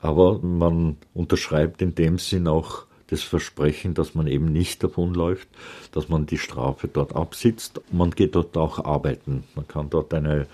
[0.00, 5.48] Aber man unterschreibt in dem Sinn auch das Versprechen, dass man eben nicht davonläuft,
[5.92, 7.80] dass man die Strafe dort absitzt.
[7.92, 9.44] Man geht dort auch arbeiten.
[9.54, 10.46] Man kann dort eine,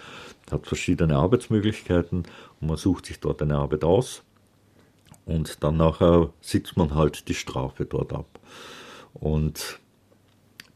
[0.51, 2.25] hat verschiedene Arbeitsmöglichkeiten
[2.61, 4.23] und man sucht sich dort eine Arbeit aus
[5.25, 8.27] und dann nachher sitzt man halt die Strafe dort ab.
[9.14, 9.79] Und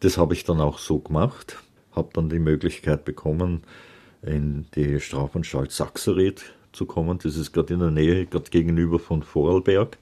[0.00, 1.56] das habe ich dann auch so gemacht,
[1.96, 3.62] habe dann die Möglichkeit bekommen,
[4.22, 7.18] in die Strafanstalt Sachsered zu kommen.
[7.22, 9.98] Das ist gerade in der Nähe, gerade gegenüber von Vorarlberg,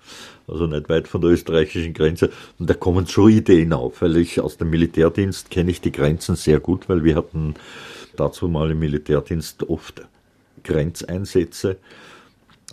[0.46, 2.30] also nicht weit von der österreichischen Grenze.
[2.58, 6.36] Und da kommen schon Ideen auf, weil ich aus dem Militärdienst kenne ich die Grenzen
[6.36, 7.54] sehr gut, weil wir hatten
[8.16, 10.02] dazu mal im Militärdienst oft
[10.64, 11.76] Grenzeinsätze.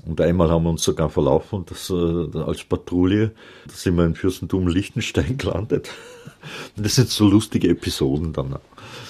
[0.05, 3.31] Und einmal haben wir uns sogar verlaufen, das, äh, als Patrouille.
[3.65, 5.89] Da sind wir in Fürstentum Liechtenstein gelandet.
[6.75, 8.57] Das sind so lustige Episoden dann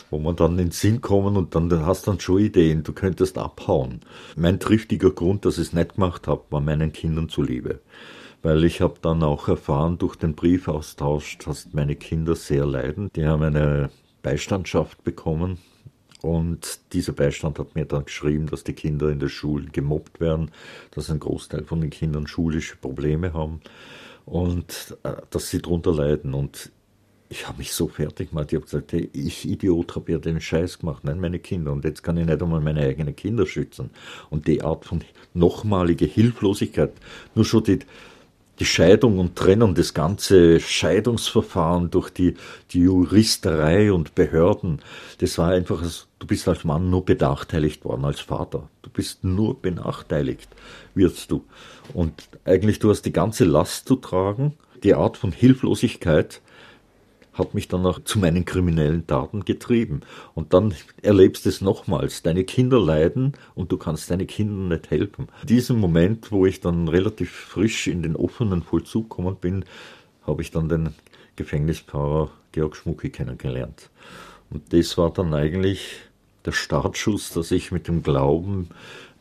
[0.10, 2.94] wo man dann in den Sinn kommen und dann, dann hast dann schon Ideen, du
[2.94, 4.02] könntest abhauen.
[4.36, 7.82] Mein triftiger Grund, dass ich es nicht gemacht habe, war meinen Kindern zuliebe.
[8.42, 13.10] Weil ich habe dann auch erfahren durch den Briefaustausch, dass meine Kinder sehr leiden.
[13.16, 13.90] Die haben eine
[14.22, 15.58] Beistandschaft bekommen
[16.22, 20.52] und dieser Beistand hat mir dann geschrieben, dass die Kinder in der Schule gemobbt werden,
[20.92, 23.62] dass ein Großteil von den Kindern schulische Probleme haben
[24.26, 26.34] und äh, dass sie darunter leiden.
[26.34, 26.72] Und
[27.30, 28.52] ich habe mich so fertig gemacht.
[28.52, 31.72] Ich habe gesagt, hey, ich Idiot habe ja den Scheiß gemacht, nein, meine Kinder.
[31.72, 33.90] Und jetzt kann ich nicht einmal meine eigenen Kinder schützen.
[34.30, 35.02] Und die Art von
[35.34, 36.94] nochmalige Hilflosigkeit,
[37.36, 37.80] nur schon die,
[38.60, 42.36] die Scheidung und Trennung, das ganze Scheidungsverfahren durch die,
[42.72, 44.82] die Juristerei und Behörden,
[45.20, 45.84] das war einfach,
[46.20, 48.70] du bist als Mann nur benachteiligt worden, als Vater.
[48.82, 50.50] Du bist nur benachteiligt,
[50.96, 51.44] wirst du.
[51.94, 52.14] Und
[52.46, 56.42] eigentlich du hast die ganze Last zu tragen, die Art von Hilflosigkeit,
[57.38, 60.02] hat mich dann auch zu meinen kriminellen Taten getrieben.
[60.34, 62.24] Und dann erlebst du es nochmals.
[62.24, 65.28] Deine Kinder leiden und du kannst deine Kinder nicht helfen.
[65.42, 69.66] In diesem Moment, wo ich dann relativ frisch in den offenen Vollzug gekommen bin,
[70.26, 70.96] habe ich dann den
[71.36, 73.90] Gefängnispfarrer Georg Schmucki kennengelernt.
[74.50, 76.00] Und das war dann eigentlich
[76.46, 78.70] der Startschuss, dass ich mit dem Glauben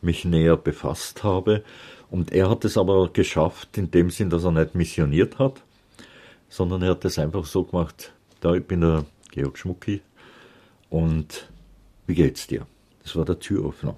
[0.00, 1.62] mich näher befasst habe.
[2.10, 5.62] Und er hat es aber geschafft, in dem Sinn, dass er nicht missioniert hat,
[6.48, 10.00] sondern er hat es einfach so gemacht, da ich bin der Georg Schmucki
[10.90, 11.48] und
[12.06, 12.66] wie geht's dir?
[13.02, 13.96] Das war der Türöffner.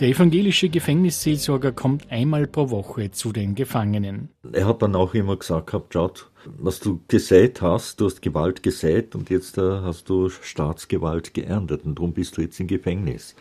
[0.00, 4.30] Der evangelische Gefängnisseelsorger kommt einmal pro Woche zu den Gefangenen.
[4.50, 8.62] Er hat dann auch immer gesagt gehabt, schaut, was du gesät hast, du hast Gewalt
[8.62, 13.36] gesät und jetzt äh, hast du Staatsgewalt geerntet und darum bist du jetzt im Gefängnis.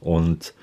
[0.00, 0.54] Und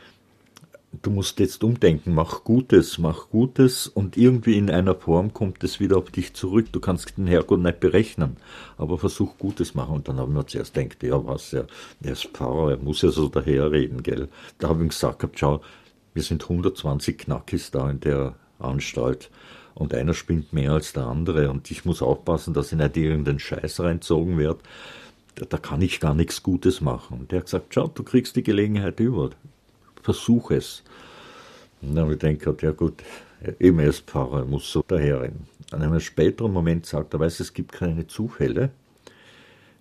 [0.92, 5.80] du musst jetzt umdenken, mach Gutes, mach Gutes und irgendwie in einer Form kommt es
[5.80, 6.68] wieder auf dich zurück.
[6.72, 8.38] Du kannst den Herrgott nicht berechnen,
[8.78, 9.96] aber versuch Gutes machen.
[9.96, 11.64] Und dann haben wir zuerst gedacht, ja was, ja,
[12.02, 14.30] er ist Pfarrer, er muss ja so daherreden, gell.
[14.58, 15.62] Da habe ich gesagt, schau,
[16.14, 19.30] wir sind 120 Knackis da in der Anstalt
[19.76, 23.40] und einer spinnt mehr als der andere und ich muss aufpassen, dass ich nicht irgendeinen
[23.40, 24.60] Scheiß reinzogen werde.
[25.36, 27.20] Da kann ich gar nichts Gutes machen.
[27.20, 29.30] Und der hat gesagt, schau, du kriegst die Gelegenheit über
[30.10, 30.84] versuche es.
[31.82, 33.04] Und dann habe ich gedacht, ja gut,
[33.60, 35.48] eben er ist Pfarrer, muss so daherrennen.
[35.72, 38.72] An einem späteren Moment sagt er, weiß, es gibt keine Zufälle,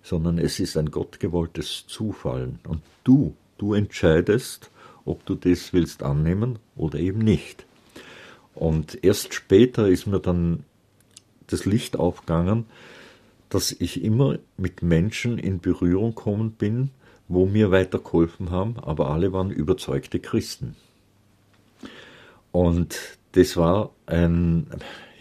[0.03, 2.59] sondern es ist ein gottgewolltes Zufallen.
[2.67, 4.69] Und du, du entscheidest,
[5.03, 7.65] ob du das willst annehmen oder eben nicht.
[8.53, 10.63] Und erst später ist mir dann
[11.47, 12.65] das Licht aufgegangen,
[13.49, 16.91] dass ich immer mit Menschen in Berührung kommen bin,
[17.29, 20.75] wo mir weitergeholfen haben, aber alle waren überzeugte Christen.
[22.51, 22.97] Und
[23.33, 24.67] das war ein,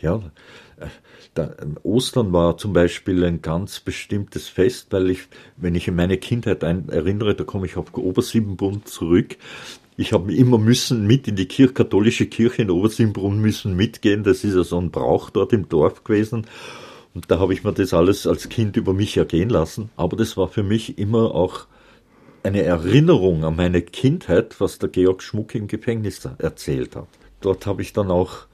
[0.00, 0.22] ja,
[1.82, 6.64] Ostern war zum Beispiel ein ganz bestimmtes Fest, weil ich, wenn ich in meine Kindheit
[6.64, 9.36] ein, erinnere, da komme ich auf Obersiebenbrunn zurück.
[9.96, 14.24] Ich habe immer müssen mit in die Kirche, katholische Kirche in Obersiebenbrunn müssen mitgehen.
[14.24, 16.46] Das ist ja so ein Brauch dort im Dorf gewesen.
[17.14, 19.90] Und da habe ich mir das alles als Kind über mich ergehen lassen.
[19.96, 21.66] Aber das war für mich immer auch
[22.42, 27.08] eine Erinnerung an meine Kindheit, was der Georg Schmuck im Gefängnis erzählt hat.
[27.40, 28.46] Dort habe ich dann auch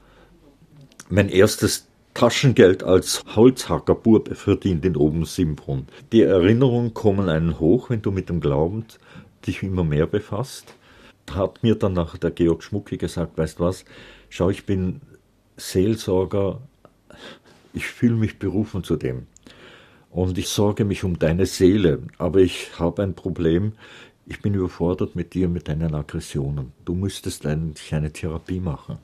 [1.09, 5.87] mein erstes Taschengeld als Holzhackerbub verdient in Oben Simbrunn.
[6.11, 8.85] Die Erinnerungen kommen einen hoch, wenn du mit dem Glauben
[9.45, 10.73] dich immer mehr befasst.
[11.31, 13.85] Hat mir dann nach der Georg Schmucki gesagt, weißt was,
[14.29, 15.01] schau, ich bin
[15.57, 16.61] Seelsorger,
[17.73, 19.27] ich fühle mich berufen zu dem
[20.15, 23.73] und ich sorge mich um deine Seele, aber ich habe ein Problem,
[24.25, 26.71] ich bin überfordert mit dir, mit deinen Aggressionen.
[26.85, 28.97] Du müsstest eigentlich eine Therapie machen.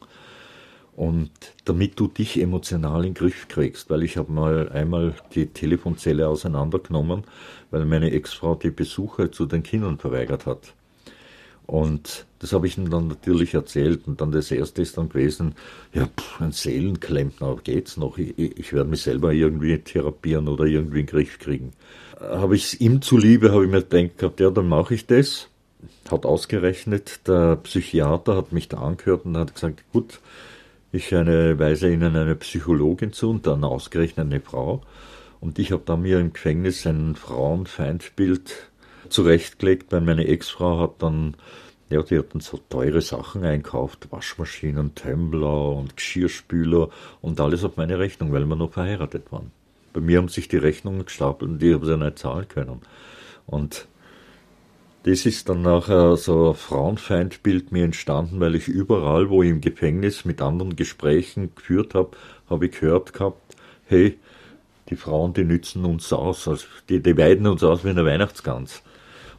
[0.95, 1.31] Und
[1.65, 6.29] damit du dich emotional in den Griff kriegst, weil ich habe mal einmal die Telefonzelle
[6.29, 7.23] auseinandergenommen,
[7.71, 10.73] weil meine Ex-Frau die Besuche zu den Kindern verweigert hat.
[11.71, 14.05] Und das habe ich ihm dann natürlich erzählt.
[14.05, 15.55] Und dann das erste ist dann gewesen,
[15.93, 18.17] ja, pff, ein Seelenklempner, geht's noch?
[18.17, 21.71] Ich, ich werde mich selber irgendwie therapieren oder irgendwie in den Griff kriegen.
[22.19, 25.47] Habe ich es ihm zuliebe, habe ich mir gedacht, ja, dann mache ich das.
[26.11, 30.19] Hat ausgerechnet, der Psychiater hat mich da angehört und hat gesagt, gut,
[30.91, 34.81] ich eine, weise Ihnen eine Psychologin zu und dann ausgerechnet eine Frau.
[35.39, 38.71] Und ich habe da mir im Gefängnis ein Frauenfeindbild
[39.07, 41.35] zurechtgelegt, weil meine Ex-Frau hat dann,
[41.91, 46.89] ja, die hatten so teure Sachen einkauft, Waschmaschinen, Tumbler und Geschirrspüler
[47.21, 49.51] und alles auf meine Rechnung, weil wir noch verheiratet waren.
[49.93, 52.81] Bei mir haben sich die Rechnungen gestapelt und ich habe sie nicht zahlen können.
[53.45, 53.87] Und
[55.03, 59.59] das ist dann nachher so ein Frauenfeindbild mir entstanden, weil ich überall, wo ich im
[59.59, 62.11] Gefängnis mit anderen Gesprächen geführt habe,
[62.49, 63.55] habe ich gehört gehabt,
[63.87, 64.17] hey,
[64.89, 68.83] die Frauen, die nützen uns aus, also die, die weiden uns aus wie eine Weihnachtsgans.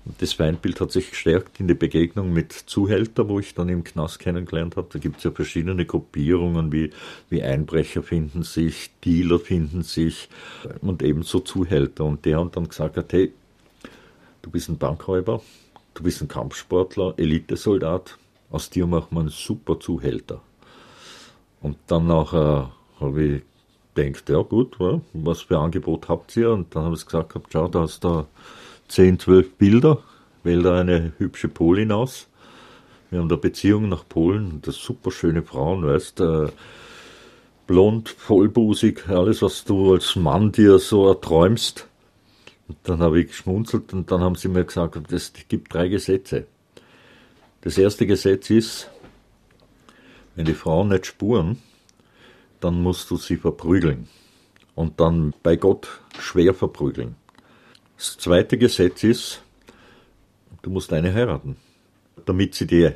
[0.04, 4.18] Das Feindbild hat sich gestärkt in der Begegnung mit Zuhälter, wo ich dann im Knast
[4.18, 4.88] kennengelernt habe.
[4.92, 6.90] Da gibt es ja verschiedene Gruppierungen, wie,
[7.28, 10.28] wie Einbrecher finden sich, Dealer finden sich
[10.80, 12.04] und ebenso Zuhälter.
[12.04, 13.32] Und der hat dann gesagt, hat, hey,
[14.42, 15.40] du bist ein Bankräuber,
[15.94, 18.18] du bist ein Kampfsportler, Elitesoldat,
[18.50, 20.42] aus dir macht man einen super Zuhälter.
[21.60, 23.42] Und dann nachher habe ich
[23.94, 24.76] gedacht, ja gut,
[25.12, 26.50] was für Angebot habt ihr?
[26.50, 28.26] Und dann habe ich gesagt, schau, da hast du
[28.92, 30.02] 10, 12 Bilder,
[30.42, 32.28] wählt da eine hübsche Polin aus.
[33.08, 36.48] Wir haben da Beziehungen nach Polen, das super schöne Frauen, weißt äh,
[37.66, 41.88] blond, vollbusig, alles, was du als Mann dir so erträumst.
[42.68, 46.44] Und dann habe ich geschmunzelt und dann haben sie mir gesagt, es gibt drei Gesetze.
[47.62, 48.90] Das erste Gesetz ist,
[50.36, 51.62] wenn die Frauen nicht spuren,
[52.60, 54.08] dann musst du sie verprügeln.
[54.74, 55.88] Und dann bei Gott
[56.18, 57.16] schwer verprügeln.
[58.02, 59.42] Das zweite Gesetz ist,
[60.62, 61.54] du musst eine heiraten,
[62.26, 62.90] damit sie die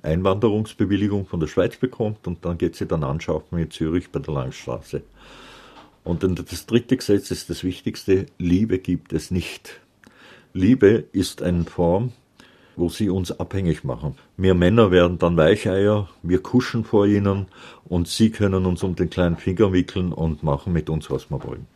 [0.00, 4.32] Einwanderungsbewilligung von der Schweiz bekommt und dann geht sie dann anschaffen in Zürich bei der
[4.32, 5.02] Langstraße.
[6.04, 9.78] Und das dritte Gesetz ist das Wichtigste, Liebe gibt es nicht.
[10.54, 12.14] Liebe ist eine Form,
[12.76, 14.14] wo sie uns abhängig machen.
[14.38, 17.44] Wir Männer werden dann Weicheier, wir kuschen vor ihnen
[17.84, 21.44] und sie können uns um den kleinen Finger wickeln und machen mit uns, was wir
[21.44, 21.66] wollen.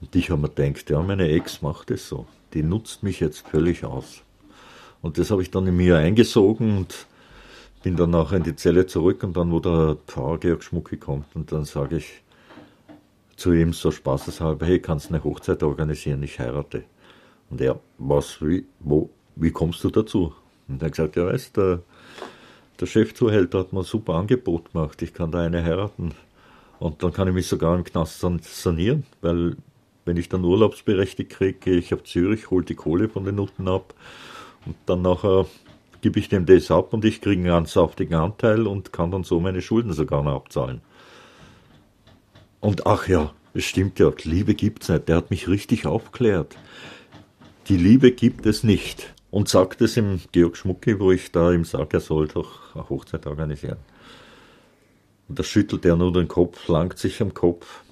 [0.00, 2.26] Und ich habe mir gedacht, ja, meine Ex macht es so.
[2.52, 4.22] Die nutzt mich jetzt völlig aus.
[5.02, 7.06] Und das habe ich dann in mir eingesogen und
[7.82, 11.36] bin dann nachher in die Zelle zurück und dann, wo der Pfarrer Georg Schmucki kommt
[11.36, 12.22] und dann sage ich
[13.36, 16.84] zu ihm so spaßeshalber, hey, kannst du eine Hochzeit organisieren, ich heirate.
[17.50, 20.34] Und er, was, wie, wo, wie kommst du dazu?
[20.66, 21.82] Und er hat gesagt, ja weißt, der,
[22.80, 26.12] der Chefzuhälter hat mir ein super Angebot gemacht, ich kann da eine heiraten.
[26.78, 29.56] Und dann kann ich mich sogar im Knast sanieren, weil
[30.06, 33.68] wenn ich dann urlaubsberechtigt kriege, gehe ich auf Zürich, hole die Kohle von den Nutten
[33.68, 33.92] ab
[34.64, 35.46] und dann nachher
[36.00, 39.24] gebe ich dem das ab und ich kriege einen ganz saftigen Anteil und kann dann
[39.24, 40.80] so meine Schulden sogar noch abzahlen.
[42.60, 45.08] Und ach ja, es stimmt ja, Liebe gibt es nicht.
[45.08, 46.56] Der hat mich richtig aufklärt.
[47.68, 49.12] Die Liebe gibt es nicht.
[49.30, 52.88] Und sagt es im Georg Schmucki, wo ich da ihm sage, er soll doch eine
[52.88, 53.78] Hochzeit organisieren.
[55.28, 57.82] Und da schüttelt er nur den Kopf, langt sich am Kopf.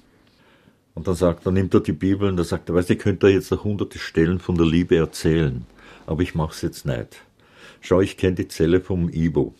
[0.95, 3.21] Und dann sagt er, nimmt er die Bibel und er sagt, er weiß, ihr könnt
[3.21, 5.65] da jetzt noch hunderte Stellen von der Liebe erzählen,
[6.07, 7.17] aber ich mach's jetzt nicht.
[7.81, 9.53] Schau, ich kenne die Zelle vom Ibo.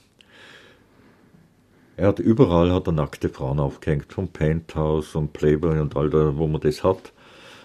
[1.98, 6.36] Er hat überall hat er nackte Frauen aufgehängt, vom Penthouse und Playboy und all da,
[6.38, 7.14] wo man das hat.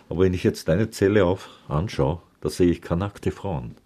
[0.09, 3.77] Aber wenn ich jetzt deine Zelle auf anschaue, da sehe ich keine nackte Frauen.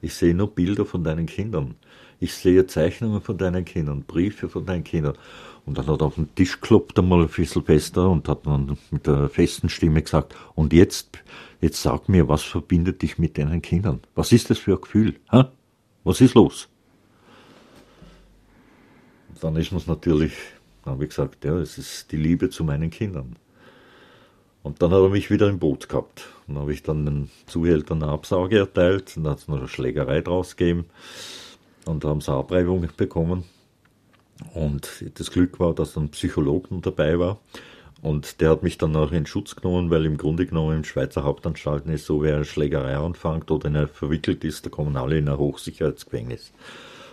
[0.00, 1.74] Ich sehe nur Bilder von deinen Kindern.
[2.18, 5.16] Ich sehe Zeichnungen von deinen Kindern, Briefe von deinen Kindern.
[5.64, 8.76] Und dann hat er auf den Tisch geklopft einmal ein bisschen fester und hat dann
[8.90, 11.18] mit der festen Stimme gesagt, und jetzt,
[11.60, 14.00] jetzt sag mir, was verbindet dich mit deinen Kindern?
[14.14, 15.20] Was ist das für ein Gefühl?
[15.30, 15.52] Ha?
[16.02, 16.68] Was ist los?
[19.42, 20.32] dann ist es natürlich,
[20.84, 23.36] dann habe ich gesagt, ja, es ist die Liebe zu meinen Kindern.
[24.62, 26.28] Und dann hat er mich wieder im Boot gehabt.
[26.46, 29.66] Dann habe ich dann den Zuhältern eine Absage erteilt und dann hat es noch eine
[29.66, 30.86] Schlägerei draus gegeben.
[31.84, 33.42] Und haben sie Abreibung bekommen.
[34.54, 37.38] Und das Glück war, dass ein Psychologe dabei war.
[38.02, 41.22] Und der hat mich dann auch in Schutz genommen, weil im Grunde genommen im Schweizer
[41.22, 45.28] Hauptanstalten ist so, wer eine Schlägerei anfängt oder in verwickelt ist, da kommen alle in
[45.28, 46.52] ein Hochsicherheitsgefängnis.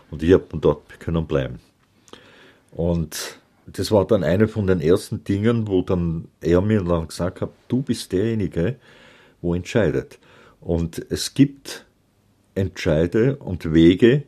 [0.09, 1.59] Und ich habe dort können bleiben.
[2.71, 7.41] Und das war dann eine von den ersten Dingen, wo dann er mir dann gesagt
[7.41, 8.77] hat, du bist derjenige,
[9.41, 10.17] wo entscheidet.
[10.59, 11.85] Und es gibt
[12.55, 14.23] Entscheide und Wege,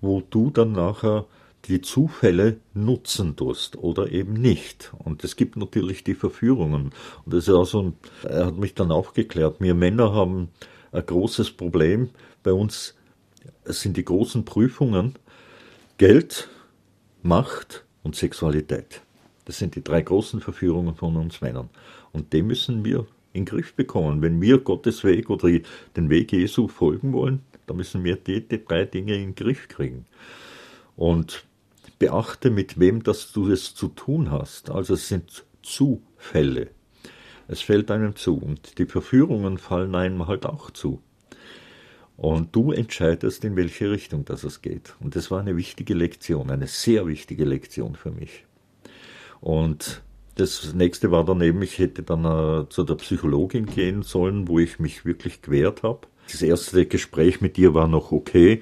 [0.00, 1.26] wo du dann nachher
[1.66, 4.92] die Zufälle nutzen tust oder eben nicht.
[4.98, 6.92] Und es gibt natürlich die Verführungen.
[7.24, 7.92] Und das ist auch so,
[8.22, 10.48] er hat mich dann aufgeklärt, wir Männer haben
[10.92, 12.10] ein großes Problem.
[12.42, 12.94] Bei uns
[13.64, 15.14] sind die großen Prüfungen
[15.98, 16.48] Geld,
[17.22, 19.02] Macht und Sexualität.
[19.44, 21.68] Das sind die drei großen Verführungen von uns Männern.
[22.12, 24.22] Und die müssen wir in den Griff bekommen.
[24.22, 25.48] Wenn wir Gottes Weg oder
[25.96, 29.68] den Weg Jesu folgen wollen, dann müssen wir die, die drei Dinge in den Griff
[29.68, 30.06] kriegen.
[30.96, 31.44] Und
[32.00, 34.70] beachte, mit wem das du es zu tun hast.
[34.70, 36.70] Also es sind Zufälle.
[37.46, 38.36] Es fällt einem zu.
[38.36, 41.00] Und die Verführungen fallen einem halt auch zu.
[42.16, 44.94] Und du entscheidest, in welche Richtung das es geht.
[45.00, 48.44] Und das war eine wichtige Lektion, eine sehr wichtige Lektion für mich.
[49.40, 50.02] Und
[50.34, 54.58] das nächste war dann eben, ich hätte dann äh, zu der Psychologin gehen sollen, wo
[54.58, 56.00] ich mich wirklich gewehrt habe.
[56.30, 58.60] Das erste Gespräch mit dir war noch okay.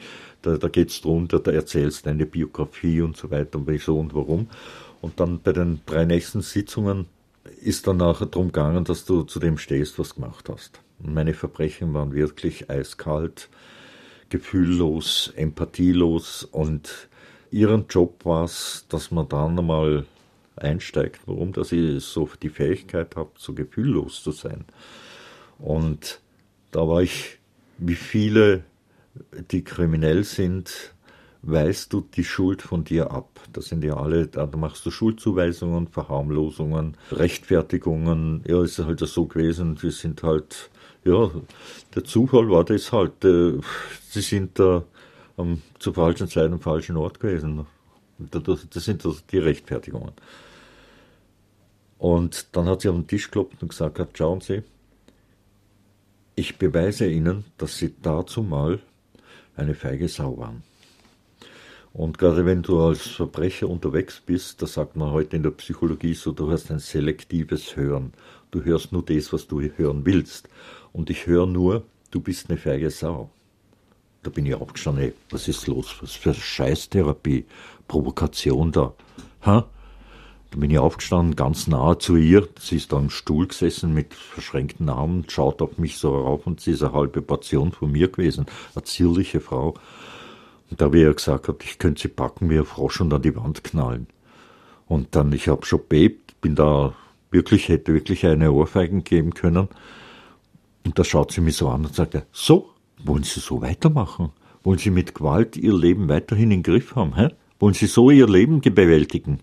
[0.48, 4.14] Da, da geht es darum, da, erzählst deine Biografie und so weiter und wieso und
[4.14, 4.48] warum.
[5.02, 7.06] Und dann bei den drei nächsten Sitzungen
[7.60, 10.80] ist dann nachher darum gegangen, dass du zu dem stehst, was du gemacht hast.
[11.00, 13.48] Meine Verbrechen waren wirklich eiskalt,
[14.30, 17.08] gefühllos, empathielos und
[17.50, 20.06] ihren Job war es, dass man dann einmal
[20.56, 21.20] einsteigt.
[21.26, 21.52] Warum?
[21.52, 24.64] Dass ich so die Fähigkeit habe, so gefühllos zu sein.
[25.58, 26.20] Und
[26.70, 27.38] da war ich,
[27.78, 28.64] wie viele,
[29.50, 30.94] die kriminell sind,
[31.42, 33.40] weist du die Schuld von dir ab.
[33.52, 38.42] Das sind ja alle, da machst du Schuldzuweisungen, Verharmlosungen, Rechtfertigungen.
[38.46, 40.70] Ja, ist halt so gewesen, wir sind halt
[41.04, 41.30] ja,
[41.94, 43.24] der Zufall war das halt.
[43.24, 43.58] Äh,
[44.08, 44.84] sie sind da
[45.38, 47.66] ähm, zur falschen Zeit am falschen Ort gewesen.
[48.18, 50.12] Das, das sind das die Rechtfertigungen.
[51.98, 54.62] Und dann hat sie auf den Tisch geklopft und gesagt, schauen Sie,
[56.34, 58.78] ich beweise Ihnen, dass Sie dazu mal
[59.58, 60.62] eine feige Sau waren.
[61.92, 66.14] Und gerade wenn du als Verbrecher unterwegs bist, da sagt man heute in der Psychologie
[66.14, 68.12] so, du hast ein selektives Hören.
[68.50, 70.48] Du hörst nur das, was du hören willst
[70.92, 73.30] und ich höre nur, du bist eine feige Sau.
[74.22, 75.96] Da bin ich aufgestanden, ey, was ist los?
[76.00, 77.46] Was für Scheißtherapie,
[77.86, 78.94] Provokation da.
[79.44, 79.68] Ha?
[80.50, 82.48] Da bin ich aufgestanden, ganz nahe zu ihr.
[82.58, 86.60] Sie ist da im Stuhl gesessen mit verschränkten Armen, schaut auf mich so rauf und
[86.60, 88.46] sie ist eine halbe Portion von mir gewesen.
[88.74, 89.74] Eine zierliche Frau.
[90.70, 93.22] Und da habe ich ihr gesagt, ich könnte sie packen wie ein Frosch und an
[93.22, 94.06] die Wand knallen.
[94.86, 96.94] Und dann, ich habe schon bebt, bin da
[97.30, 99.68] wirklich, hätte wirklich eine Ohrfeigen geben können.
[100.84, 102.70] Und da schaut sie mich so an und sagt, so,
[103.04, 104.30] wollen Sie so weitermachen?
[104.64, 107.16] Wollen Sie mit Gewalt Ihr Leben weiterhin im Griff haben?
[107.16, 107.28] Hä?
[107.60, 109.40] Wollen Sie so Ihr Leben bewältigen?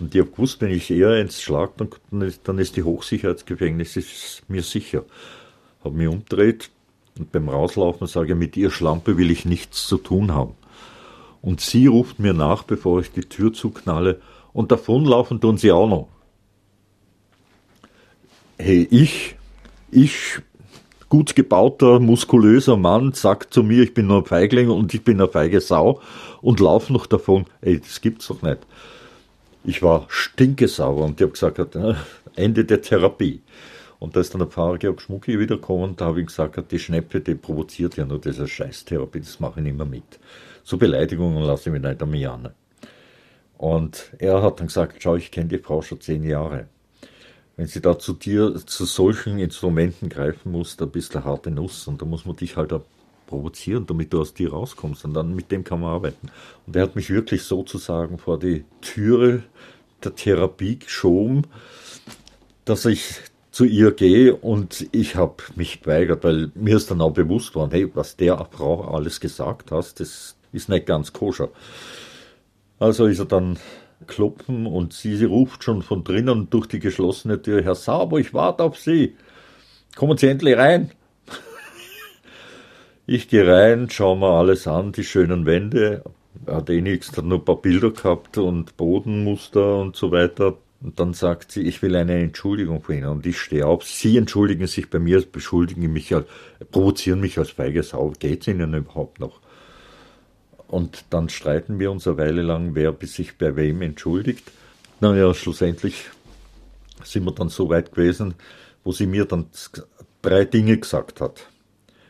[0.00, 3.96] Und ich habe gewusst, wenn ich eher ins Schlag, dann ist, dann ist die Hochsicherheitsgefängnis
[3.96, 5.04] ist mir sicher.
[5.84, 6.70] Habe mich umgedreht
[7.18, 10.54] und beim Rauslaufen sage ich, mit ihr Schlampe will ich nichts zu tun haben.
[11.42, 14.20] Und sie ruft mir nach, bevor ich die Tür zuknalle,
[14.52, 16.08] und davonlaufen tun sie auch noch.
[18.56, 19.36] Hey, ich,
[19.90, 20.40] ich,
[21.08, 25.20] gut gebauter, muskulöser Mann, sagt zu mir, ich bin nur ein Feigling und ich bin
[25.20, 26.00] eine feige Sau
[26.40, 27.44] und laufe noch davon.
[27.60, 28.58] Ey, das gibt's doch nicht.
[29.64, 31.76] Ich war stinkesauer und ich habe gesagt,
[32.36, 33.42] Ende der Therapie.
[33.98, 36.78] Und da ist dann der Pfarrer Georg Schmucki wiedergekommen und da habe ich gesagt, die
[36.78, 40.20] Schnepfe, die provoziert ja nur diese Scheißtherapie, das mache ich nicht mehr mit.
[40.62, 42.50] So Beleidigungen lasse ich mich nicht an mich an.
[43.56, 46.68] Und er hat dann gesagt, schau, ich kenne die Frau schon zehn Jahre.
[47.56, 51.50] Wenn sie da zu dir, zu solchen Instrumenten greifen muss, da bist du eine harte
[51.50, 52.84] Nuss und da muss man dich halt auch
[53.28, 56.30] provozieren, damit du aus dir rauskommst und dann mit dem kann man arbeiten.
[56.66, 59.44] Und er hat mich wirklich sozusagen vor die Türe
[60.02, 61.46] der Therapie geschoben,
[62.64, 63.20] dass ich
[63.52, 67.70] zu ihr gehe und ich habe mich geweigert, weil mir ist dann auch bewusst worden,
[67.70, 71.50] hey, was der Frau alles gesagt hast, das ist nicht ganz koscher.
[72.78, 73.58] Also ist er dann
[74.06, 78.32] klopfen und sie, sie ruft schon von drinnen durch die geschlossene Tür, Herr Sauber, ich
[78.32, 79.16] warte auf Sie.
[79.96, 80.92] Kommen Sie endlich rein.
[83.10, 86.04] Ich gehe rein, schaue mir alles an, die schönen Wände,
[86.46, 90.58] hat eh nichts, hat nur ein paar Bilder gehabt und Bodenmuster und so weiter.
[90.82, 93.06] Und dann sagt sie, ich will eine Entschuldigung von Ihnen.
[93.06, 93.84] Und ich stehe auf.
[93.84, 96.14] Sie entschuldigen sich bei mir, beschuldigen mich,
[96.70, 98.12] provozieren mich als feige Sau.
[98.18, 99.40] Geht's Ihnen überhaupt noch?
[100.66, 104.52] Und dann streiten wir uns eine Weile lang, wer sich bei wem entschuldigt.
[105.00, 106.10] Naja, schlussendlich
[107.04, 108.34] sind wir dann so weit gewesen,
[108.84, 109.46] wo sie mir dann
[110.20, 111.48] drei Dinge gesagt hat.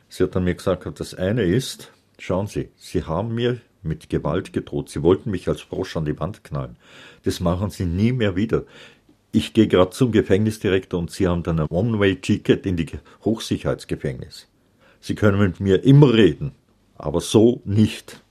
[0.09, 4.53] Sie hat dann mir gesagt, das eine ist, schauen Sie, Sie haben mir mit Gewalt
[4.53, 4.89] gedroht.
[4.89, 6.77] Sie wollten mich als Frosch an die Wand knallen.
[7.25, 8.65] Das machen Sie nie mehr wieder.
[9.31, 12.87] Ich gehe gerade zum Gefängnisdirektor und Sie haben dann ein One-Way-Ticket in die
[13.25, 14.49] Hochsicherheitsgefängnis.
[15.01, 16.53] Sie können mit mir immer reden,
[16.97, 18.23] aber so nicht.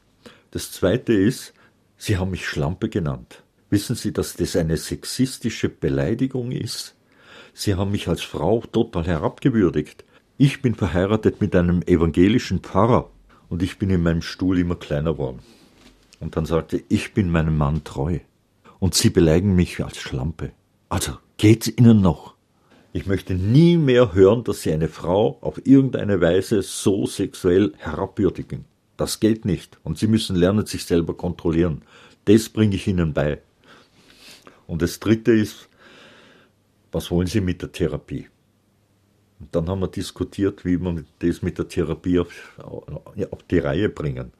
[0.52, 1.54] Das zweite ist,
[1.98, 3.44] Sie haben mich Schlampe genannt.
[3.70, 6.96] Wissen Sie, dass das eine sexistische Beleidigung ist?
[7.54, 10.04] Sie haben mich als Frau total herabgewürdigt.
[10.40, 13.10] Ich bin verheiratet mit einem evangelischen Pfarrer
[13.50, 15.40] und ich bin in meinem Stuhl immer kleiner geworden.
[16.20, 18.20] Und dann sagte, ich bin meinem Mann treu.
[18.78, 20.52] Und Sie beleidigen mich als Schlampe.
[20.90, 22.36] Also, geht's Ihnen noch?
[22.94, 28.66] Ich möchte nie mehr hören, dass Sie eine Frau auf irgendeine Weise so sexuell herabwürdigen.
[28.96, 29.80] Das geht nicht.
[29.84, 31.82] Und Sie müssen lernen, sich selber kontrollieren.
[32.26, 33.42] Das bringe ich Ihnen bei.
[34.68, 35.68] Und das Dritte ist,
[36.92, 38.28] was wollen Sie mit der Therapie?
[39.40, 43.90] Und dann haben wir diskutiert, wie wir das mit der Therapie auf, auf die Reihe
[43.90, 44.32] bringen.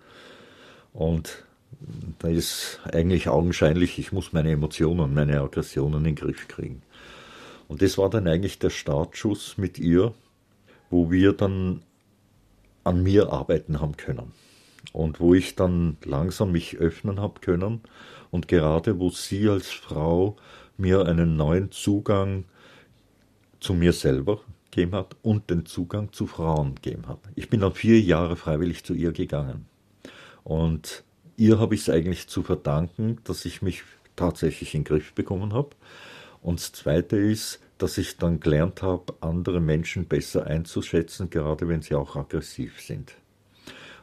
[0.94, 1.46] Und
[2.20, 6.82] da ist eigentlich augenscheinlich, ich muss meine Emotionen, meine Aggressionen in den Griff kriegen.
[7.68, 10.14] Und das war dann eigentlich der Startschuss mit ihr,
[10.90, 11.84] wo wir dann
[12.84, 14.32] an mir arbeiten haben können.
[14.94, 17.82] Und wo ich dann langsam mich öffnen habe können
[18.32, 20.38] und gerade wo sie als Frau
[20.78, 22.46] mir einen neuen Zugang
[23.60, 24.40] zu mir selber
[24.78, 27.20] gegeben hat und den Zugang zu Frauen gegeben hat.
[27.36, 29.66] Ich bin dann vier Jahre freiwillig zu ihr gegangen.
[30.44, 31.04] Und
[31.36, 33.84] ihr habe ich es eigentlich zu verdanken, dass ich mich
[34.16, 35.72] tatsächlich in den Griff bekommen habe.
[36.42, 41.82] Und das Zweite ist, dass ich dann gelernt habe, andere Menschen besser einzuschätzen, gerade wenn
[41.82, 43.16] sie auch aggressiv sind.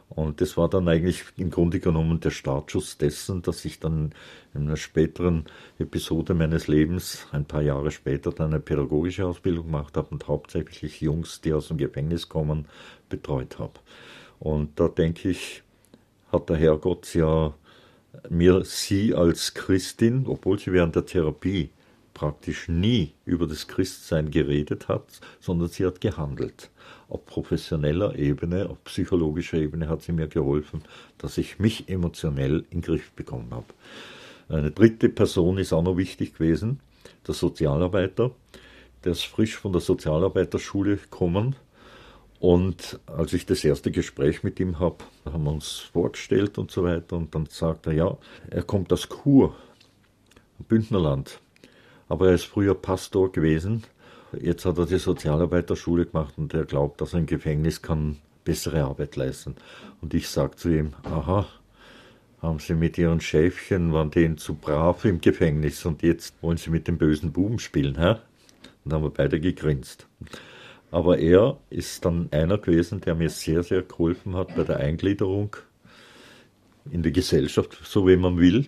[0.09, 4.13] Und das war dann eigentlich im Grunde genommen der Startschuss dessen, dass ich dann
[4.53, 5.45] in einer späteren
[5.79, 11.01] Episode meines Lebens, ein paar Jahre später, dann eine pädagogische Ausbildung gemacht habe und hauptsächlich
[11.01, 12.67] Jungs, die aus dem Gefängnis kommen,
[13.09, 13.79] betreut habe.
[14.39, 15.63] Und da denke ich,
[16.31, 17.53] hat der Herrgott ja
[18.29, 21.71] mir sie als Christin, obwohl sie während der Therapie
[22.13, 26.69] praktisch nie über das Christsein geredet hat, sondern sie hat gehandelt.
[27.07, 30.81] Auf professioneller Ebene, auf psychologischer Ebene hat sie mir geholfen,
[31.17, 33.65] dass ich mich emotionell in den Griff bekommen habe.
[34.49, 36.79] Eine dritte Person ist auch noch wichtig gewesen,
[37.27, 38.31] der Sozialarbeiter.
[39.03, 41.55] Der ist frisch von der Sozialarbeiterschule gekommen.
[42.39, 46.83] Und als ich das erste Gespräch mit ihm habe, haben wir uns vorgestellt und so
[46.83, 47.15] weiter.
[47.15, 48.17] Und dann sagt er, ja,
[48.49, 49.55] er kommt aus Chur,
[50.67, 51.39] Bündnerland
[52.07, 53.83] aber er ist früher Pastor gewesen.
[54.41, 59.15] Jetzt hat er die Sozialarbeiterschule gemacht und er glaubt, dass im Gefängnis kann bessere Arbeit
[59.15, 59.55] leisten.
[60.01, 61.45] Und ich sage zu ihm, aha,
[62.41, 66.69] haben Sie mit Ihren Schäfchen, waren denen zu brav im Gefängnis und jetzt wollen Sie
[66.69, 68.15] mit dem bösen Buben spielen, hä?
[68.83, 70.07] Und haben wir beide gegrinst.
[70.91, 75.55] Aber er ist dann einer gewesen, der mir sehr, sehr geholfen hat bei der Eingliederung
[76.91, 78.67] in die Gesellschaft, so wie man will.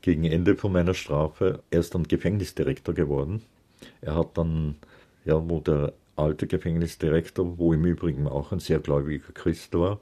[0.00, 1.60] Gegen Ende von meiner Strafe.
[1.70, 3.42] Er ist dann Gefängnisdirektor geworden.
[4.00, 4.76] Er hat dann,
[5.24, 10.00] ja, wo der alte Gefängnisdirektor, wo im Übrigen auch ein sehr gläubiger Christ war,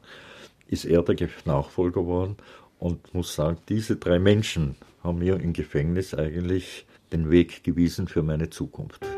[0.66, 2.36] ist er der Nachfolger geworden
[2.78, 8.22] und muss sagen, diese drei Menschen haben mir im Gefängnis eigentlich den Weg gewiesen für
[8.22, 9.11] meine Zukunft.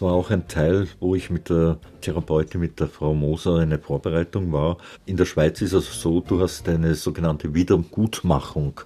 [0.00, 3.78] Das war auch ein Teil, wo ich mit der Therapeutin, mit der Frau Moser, eine
[3.78, 4.78] Vorbereitung war.
[5.04, 8.80] In der Schweiz ist es so, du hast eine sogenannte Wiedergutmachung.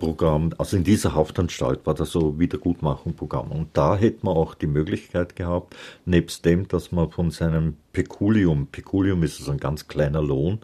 [0.00, 3.52] Programm, also in dieser Haftanstalt war das so Wiedergutmachung-Programm.
[3.52, 8.66] Und da hätte man auch die Möglichkeit gehabt, nebst dem, dass man von seinem Pekulium,
[8.66, 10.58] Pekulium ist also ein ganz kleiner Lohn,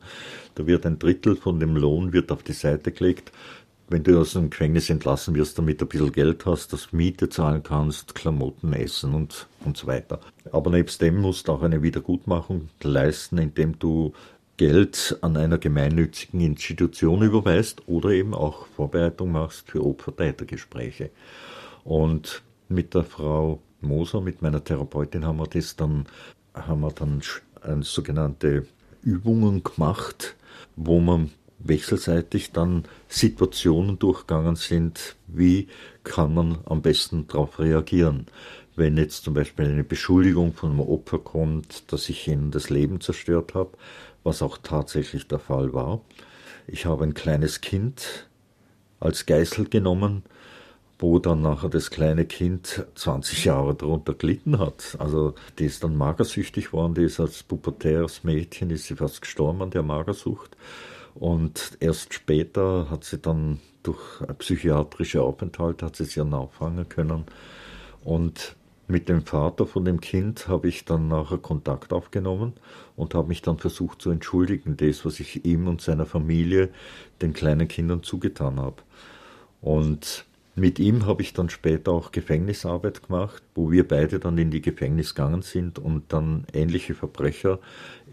[0.57, 3.33] da wird ein Drittel von dem Lohn wird auf die Seite gelegt,
[3.89, 7.29] wenn du aus dem Gefängnis entlassen wirst, damit du ein bisschen Geld hast, dass Miete
[7.29, 10.21] zahlen kannst, Klamotten essen und, und so weiter.
[10.53, 14.13] Aber nebst dem musst du auch eine Wiedergutmachung leisten, indem du
[14.57, 21.11] Geld an einer gemeinnützigen Institution überweist oder eben auch Vorbereitung machst für Opfer-Täter-Gespräche.
[21.83, 26.07] Und mit der Frau Moser, mit meiner Therapeutin, haben wir das dann,
[26.55, 27.21] haben wir dann
[27.83, 28.67] sogenannte
[29.03, 30.37] Übungen gemacht,
[30.77, 31.31] wo man
[31.65, 35.69] wechselseitig dann Situationen durchgegangen sind, wie
[36.05, 38.27] kann man am besten darauf reagieren.
[38.77, 43.01] Wenn jetzt zum Beispiel eine Beschuldigung von einem Opfer kommt, dass ich ihnen das Leben
[43.01, 43.71] zerstört habe,
[44.25, 46.01] was auch tatsächlich der Fall war.
[46.67, 48.27] Ich habe ein kleines Kind
[49.01, 50.23] als Geißel genommen,
[50.99, 54.97] wo dann nachher das kleine Kind 20 Jahre darunter gelitten hat.
[54.99, 59.63] Also die ist dann magersüchtig worden, die ist als pubertäres Mädchen, ist sie fast gestorben
[59.63, 60.57] an der Magersucht.
[61.15, 64.01] Und erst später hat sie dann durch
[64.39, 67.25] psychiatrische Aufenthalte hat sie sich dann auffangen können.
[68.03, 68.57] Und
[68.87, 72.53] mit dem Vater von dem Kind habe ich dann nachher Kontakt aufgenommen
[72.97, 76.69] und habe mich dann versucht zu entschuldigen, das, was ich ihm und seiner Familie,
[77.23, 78.83] den kleinen Kindern zugetan habe.
[79.63, 84.51] Und mit ihm habe ich dann später auch Gefängnisarbeit gemacht, wo wir beide dann in
[84.51, 87.59] die Gefängnis gegangen sind und dann ähnliche Verbrecher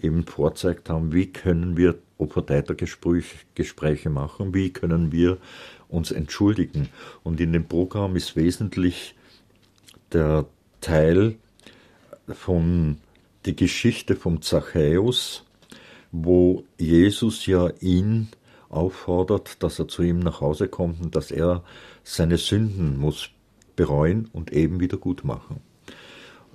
[0.02, 5.38] eben vorzeigt haben, wie können wir Opfertätergespräche machen, wie können wir
[5.90, 6.90] uns entschuldigen.
[7.24, 9.16] Und in dem Programm ist wesentlich
[10.12, 10.46] der
[10.80, 11.36] Teil
[12.28, 12.98] von
[13.46, 15.44] die Geschichte vom Zachäus,
[16.12, 18.30] wo Jesus ja ihn
[18.70, 21.64] auffordert, dass er zu ihm nach Hause kommt und dass er
[22.04, 23.30] seine Sünden muss
[23.76, 25.62] bereuen und eben wieder gut machen.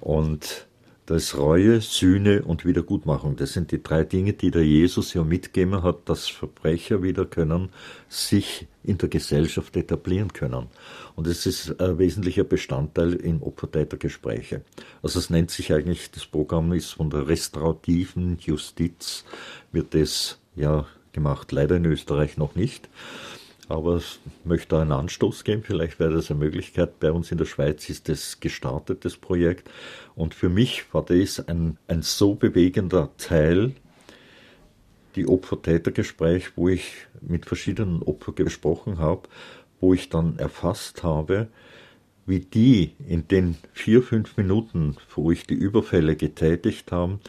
[0.00, 0.66] Und
[1.06, 5.84] das Reue, Sühne und Wiedergutmachung, das sind die drei Dinge, die der Jesus ja mitgegeben
[5.84, 7.70] hat, dass Verbrecher wieder können
[8.08, 10.66] sich in der Gesellschaft etablieren können.
[11.14, 14.62] Und es ist ein wesentlicher Bestandteil in Opfertätergespräche.
[15.00, 19.24] Also es nennt sich eigentlich, das Programm ist von der restaurativen Justiz,
[19.70, 22.88] wird das ja gemacht, leider in Österreich noch nicht.
[23.68, 27.00] Aber ich möchte einen Anstoß geben, vielleicht wäre das eine Möglichkeit.
[27.00, 29.68] Bei uns in der Schweiz ist das gestartet, das Projekt.
[30.14, 33.72] Und für mich war das ein, ein so bewegender Teil,
[35.16, 39.22] die Opfer-Täter-Gespräch, wo ich mit verschiedenen Opfern gesprochen habe,
[39.80, 41.48] wo ich dann erfasst habe,
[42.26, 47.20] wie die in den vier, fünf Minuten, wo ich die Überfälle getätigt haben,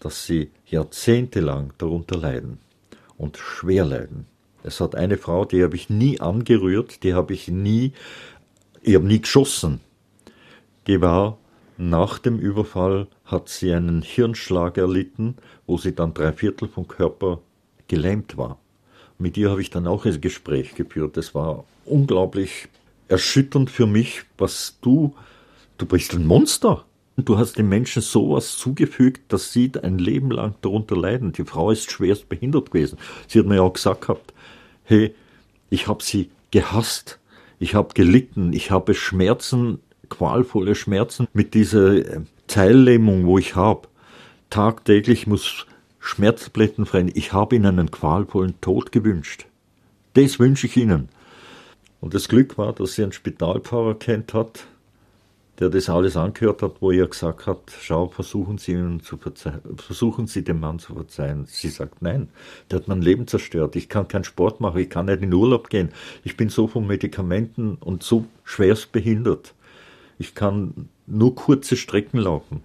[0.00, 2.58] dass sie jahrzehntelang darunter leiden
[3.16, 4.26] und schwer leiden.
[4.68, 7.92] Es hat eine Frau, die habe ich nie angerührt, die habe ich nie,
[8.82, 9.80] ich habe nie geschossen.
[10.86, 11.38] Die war
[11.78, 17.40] nach dem Überfall hat sie einen Hirnschlag erlitten, wo sie dann drei Viertel vom Körper
[17.86, 18.58] gelähmt war.
[19.16, 21.16] Mit ihr habe ich dann auch ein Gespräch geführt.
[21.16, 22.68] Das war unglaublich
[23.08, 25.14] erschütternd für mich, was du,
[25.78, 26.84] du bist ein Monster.
[27.16, 31.32] Du hast den Menschen sowas zugefügt, dass sie ein Leben lang darunter leiden.
[31.32, 32.98] Die Frau ist schwerst behindert gewesen.
[33.28, 34.34] Sie hat mir ja auch gesagt gehabt,
[34.88, 35.14] hey,
[35.68, 37.18] ich habe sie gehasst,
[37.58, 43.88] ich habe gelitten, ich habe Schmerzen, qualvolle Schmerzen mit dieser äh, Teillähmung, wo ich habe.
[44.48, 45.66] Tagtäglich muss
[45.98, 47.10] Schmerztabletten freien.
[47.14, 49.44] Ich habe ihnen einen qualvollen Tod gewünscht.
[50.14, 51.10] Das wünsche ich ihnen.
[52.00, 54.64] Und das Glück war, dass sie einen Spitalpfarrer kennt hat,
[55.58, 59.18] der das alles angehört hat, wo er gesagt hat, schau, versuchen Sie, ihnen zu
[59.76, 61.46] versuchen Sie dem Mann zu verzeihen.
[61.46, 62.28] Sie sagt, nein,
[62.70, 63.74] der hat mein Leben zerstört.
[63.74, 65.90] Ich kann keinen Sport machen, ich kann nicht in Urlaub gehen.
[66.22, 69.54] Ich bin so von Medikamenten und so schwerst behindert.
[70.18, 72.62] Ich kann nur kurze Strecken laufen.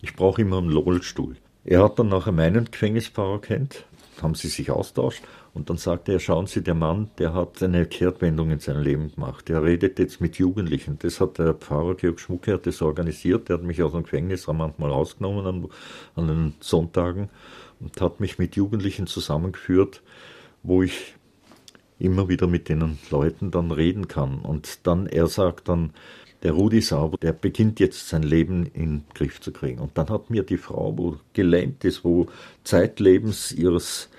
[0.00, 1.36] Ich brauche immer einen Rollstuhl.
[1.64, 3.84] Er hat dann nachher meinen Gefängnisfahrer kennt,
[4.22, 5.22] haben sie sich austauscht
[5.56, 9.10] und dann sagte er, schauen Sie, der Mann, der hat eine Kehrtwendung in seinem Leben
[9.14, 9.48] gemacht.
[9.48, 10.98] Der redet jetzt mit Jugendlichen.
[10.98, 13.48] Das hat der Pfarrer Georg Schmucke hat das organisiert.
[13.48, 15.68] Der hat mich aus dem Gefängnis manchmal rausgenommen an,
[16.14, 17.30] an den Sonntagen
[17.80, 20.02] und hat mich mit Jugendlichen zusammengeführt,
[20.62, 21.14] wo ich
[21.98, 24.40] immer wieder mit den Leuten dann reden kann.
[24.40, 25.94] Und dann, er sagt dann,
[26.42, 29.80] der Rudi Sauber, der beginnt jetzt sein Leben in den Griff zu kriegen.
[29.80, 32.26] Und dann hat mir die Frau, wo gelähmt ist, wo
[32.62, 34.10] zeitlebens ihres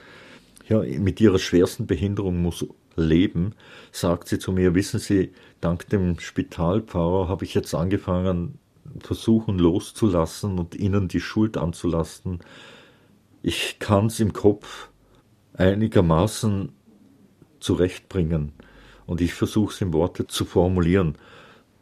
[0.67, 2.65] ja, mit ihrer schwersten Behinderung muss
[2.95, 3.53] leben,
[3.91, 8.59] sagt sie zu mir, wissen Sie, dank dem Spitalpfarrer habe ich jetzt angefangen,
[8.99, 12.39] versuchen loszulassen und ihnen die Schuld anzulasten.
[13.43, 14.89] Ich kann es im Kopf
[15.53, 16.69] einigermaßen
[17.59, 18.53] zurechtbringen
[19.05, 21.15] und ich versuche es in Worte zu formulieren.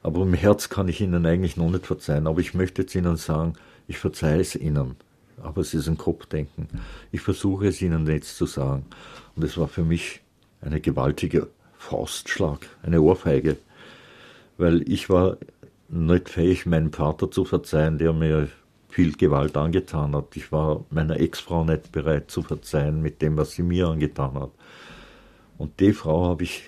[0.03, 2.27] Aber im Herz kann ich ihnen eigentlich noch nicht verzeihen.
[2.27, 3.53] Aber ich möchte jetzt ihnen sagen,
[3.88, 4.95] ich verzeihe es ihnen
[5.41, 6.67] aber es ist ein Kopfdenken.
[7.11, 8.86] Ich versuche es Ihnen jetzt zu sagen.
[9.36, 10.21] Und es war für mich
[10.61, 13.57] eine gewaltige Faustschlag, eine Ohrfeige,
[14.57, 15.38] weil ich war
[15.89, 18.49] nicht fähig, meinem Vater zu verzeihen, der mir
[18.89, 20.36] viel Gewalt angetan hat.
[20.36, 24.51] Ich war meiner Ex-Frau nicht bereit zu verzeihen mit dem, was sie mir angetan hat.
[25.57, 26.63] Und die Frau habe ich,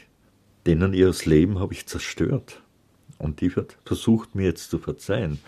[0.66, 2.62] denen ihres Leben habe ich zerstört.
[3.18, 5.40] Und die hat versucht, mir jetzt zu verzeihen.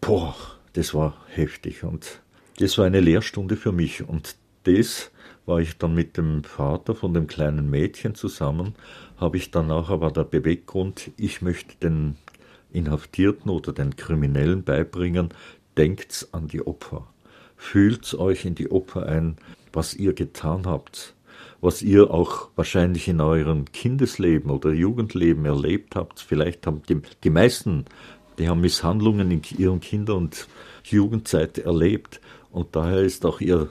[0.00, 0.36] Boah,
[0.74, 2.20] das war heftig und
[2.58, 5.10] das war eine Lehrstunde für mich und das
[5.46, 8.74] war ich dann mit dem Vater von dem kleinen Mädchen zusammen,
[9.16, 12.16] habe ich danach aber der Beweggrund, ich möchte den
[12.72, 15.30] Inhaftierten oder den Kriminellen beibringen,
[15.76, 17.06] denkt's an die Opfer.
[17.56, 19.36] Fühlt euch in die Opfer ein,
[19.72, 21.14] was ihr getan habt,
[21.60, 26.20] was ihr auch wahrscheinlich in eurem Kindesleben oder Jugendleben erlebt habt.
[26.20, 27.84] Vielleicht haben die, die meisten
[28.38, 30.48] die haben Misshandlungen in ihren Kinder- und
[30.84, 32.20] Jugendzeit erlebt
[32.50, 33.68] und daher ist auch ihr,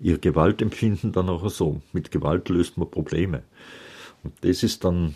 [0.00, 1.80] ihr Gewaltempfinden dann auch so.
[1.92, 3.42] Mit Gewalt löst man Probleme.
[4.22, 5.14] Und das ist dann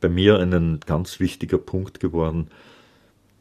[0.00, 2.48] bei mir ein ganz wichtiger Punkt geworden,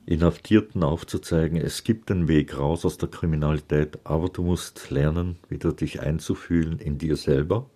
[0.06, 5.74] Inhaftierten aufzuzeigen, es gibt einen Weg raus aus der Kriminalität, aber du musst lernen, wieder
[5.74, 7.70] dich einzufühlen in dir selber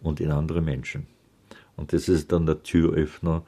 [0.00, 1.06] und in andere Menschen.
[1.76, 3.42] Und das ist dann der Türöffner,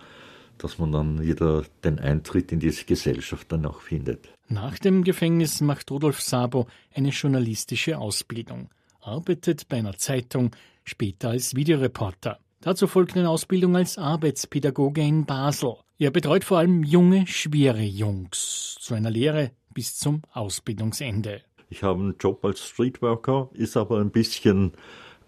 [0.65, 4.31] dass man dann wieder den Eintritt in diese Gesellschaft dann auch findet.
[4.49, 8.71] Nach dem Gefängnis macht Rudolf Sabo eine journalistische Ausbildung,
[9.03, 10.53] arbeitet bei einer Zeitung,
[10.83, 12.39] später als Videoreporter.
[12.63, 15.75] Dazu folgt eine Ausbildung als Arbeitspädagoge in Basel.
[15.99, 21.43] Er betreut vor allem junge, schwere Jungs zu einer Lehre bis zum Ausbildungsende.
[21.69, 24.73] Ich habe einen Job als Streetworker, ist aber ein bisschen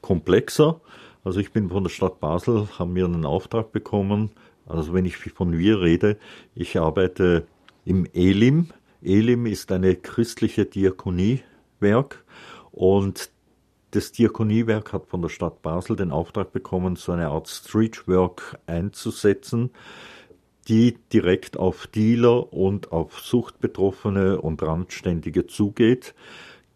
[0.01, 0.81] komplexer.
[1.25, 4.31] Also ich bin von der Stadt Basel, haben wir einen Auftrag bekommen,
[4.67, 6.19] also wenn ich von wir rede,
[6.55, 7.47] ich arbeite
[7.85, 8.69] im Elim.
[9.03, 12.25] Elim ist eine christliche Diakoniewerk
[12.73, 13.31] und
[13.93, 19.71] das Diakoniewerk hat von der Stadt Basel den Auftrag bekommen, so eine Art Streetwork einzusetzen,
[20.69, 26.15] die direkt auf Dealer und auf Suchtbetroffene und Randständige zugeht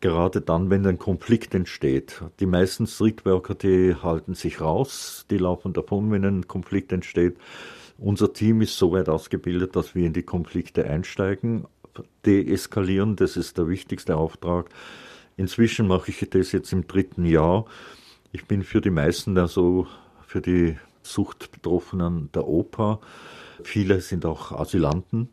[0.01, 2.22] gerade dann, wenn ein Konflikt entsteht.
[2.41, 7.36] Die meisten Streetworker, die halten sich raus, die laufen davon, wenn ein Konflikt entsteht.
[8.01, 11.66] Unser Team ist so weit ausgebildet, dass wir in die Konflikte einsteigen,
[12.24, 14.70] deeskalieren, das ist der wichtigste Auftrag.
[15.36, 17.66] Inzwischen mache ich das jetzt im dritten Jahr.
[18.32, 19.86] Ich bin für die meisten, also
[20.26, 23.01] für die Suchtbetroffenen der Oper.
[23.64, 25.28] Viele sind auch Asylanten,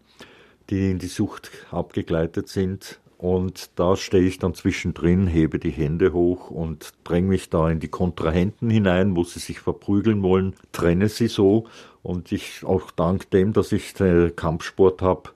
[0.70, 3.00] die in die Sucht abgegleitet sind.
[3.18, 7.80] Und da stehe ich dann zwischendrin, hebe die Hände hoch und dränge mich da in
[7.80, 11.66] die Kontrahenten hinein, wo sie sich verprügeln wollen, trenne sie so.
[12.04, 13.96] Und ich auch dank dem, dass ich
[14.36, 15.32] Kampfsport habe,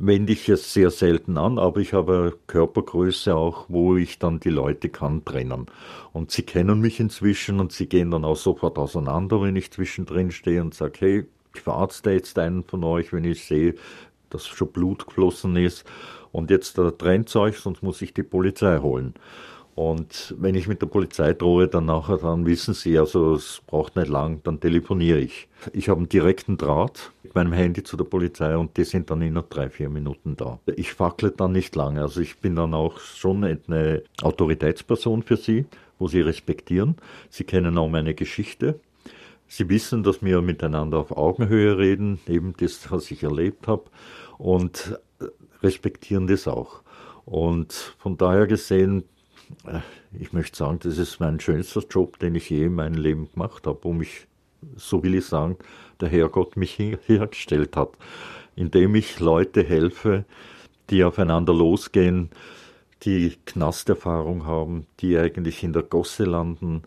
[0.00, 4.50] wende ich es sehr selten an, aber ich habe Körpergröße auch, wo ich dann die
[4.50, 5.66] Leute kann trennen.
[6.12, 10.32] Und sie kennen mich inzwischen und sie gehen dann auch sofort auseinander, wenn ich zwischendrin
[10.32, 13.74] stehe und sage, hey, ich verarzte jetzt einen von euch, wenn ich sehe,
[14.30, 15.84] dass schon Blut geflossen ist.
[16.32, 19.14] Und jetzt äh, trennt euch, sonst muss ich die Polizei holen.
[19.74, 23.96] Und wenn ich mit der Polizei drohe, dann nachher, dann wissen sie, also es braucht
[23.96, 25.48] nicht lang, dann telefoniere ich.
[25.72, 29.22] Ich habe einen direkten Draht mit meinem Handy zu der Polizei und die sind dann
[29.22, 30.58] in nur drei, vier Minuten da.
[30.76, 35.64] Ich fackle dann nicht lange, also ich bin dann auch schon eine Autoritätsperson für sie,
[35.98, 36.96] wo sie respektieren.
[37.30, 38.80] Sie kennen auch meine Geschichte.
[39.46, 43.84] Sie wissen, dass wir miteinander auf Augenhöhe reden, eben das, was ich erlebt habe,
[44.36, 44.98] und
[45.62, 46.82] respektieren das auch.
[47.24, 49.04] Und von daher gesehen
[49.66, 49.80] äh,
[50.18, 53.66] ich möchte sagen, das ist mein schönster Job, den ich je in meinem Leben gemacht
[53.66, 54.26] habe, wo mich,
[54.76, 55.56] so will ich sagen,
[56.00, 57.90] der Herrgott mich hergestellt hat,
[58.56, 60.24] indem ich Leute helfe,
[60.90, 62.30] die aufeinander losgehen,
[63.02, 66.82] die Knasterfahrung haben, die eigentlich in der Gosse landen.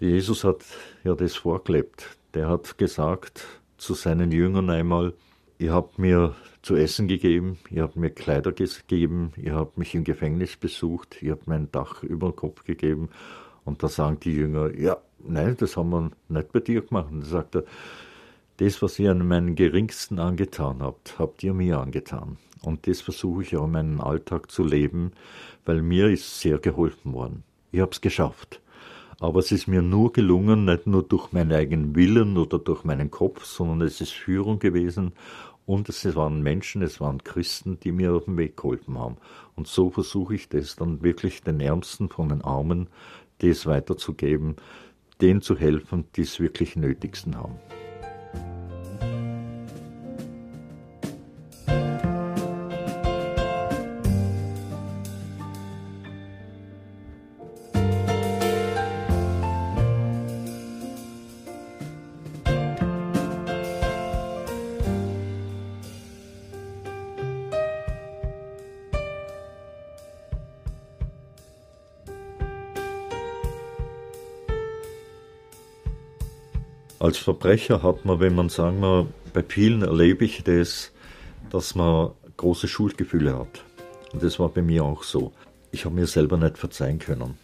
[0.00, 0.64] Jesus hat
[1.04, 2.18] ja das vorgelebt.
[2.34, 3.46] Der hat gesagt
[3.78, 5.14] zu seinen Jüngern einmal,
[5.58, 10.04] ihr habt mir zu essen gegeben, ihr habt mir Kleider gegeben, ihr habt mich im
[10.04, 13.10] Gefängnis besucht, ihr habt mein Dach über den Kopf gegeben.
[13.64, 17.10] Und da sagen die Jünger, ja, nein, das haben wir nicht bei dir gemacht.
[17.10, 17.64] Und da sagt er,
[18.58, 22.38] das, was ihr an meinen Geringsten angetan habt, habt ihr mir angetan.
[22.62, 25.12] Und das versuche ich auch in meinem Alltag zu leben,
[25.64, 27.44] weil mir ist sehr geholfen worden.
[27.70, 28.60] Ich habe es geschafft.
[29.20, 33.10] Aber es ist mir nur gelungen, nicht nur durch meinen eigenen Willen oder durch meinen
[33.10, 35.12] Kopf, sondern es ist Führung gewesen
[35.66, 39.16] und es waren Menschen, es waren Christen, die mir auf den Weg geholfen haben.
[39.56, 42.88] Und so versuche ich das dann wirklich den Ärmsten von den Armen,
[43.38, 44.54] das weiterzugeben,
[45.20, 47.58] denen zu helfen, die es wirklich nötigsten haben.
[77.08, 80.92] Als Verbrecher hat man, wenn man sagen wir, bei vielen erlebe ich das,
[81.48, 83.64] dass man große Schuldgefühle hat.
[84.12, 85.32] Und das war bei mir auch so.
[85.70, 87.38] Ich habe mir selber nicht verzeihen können.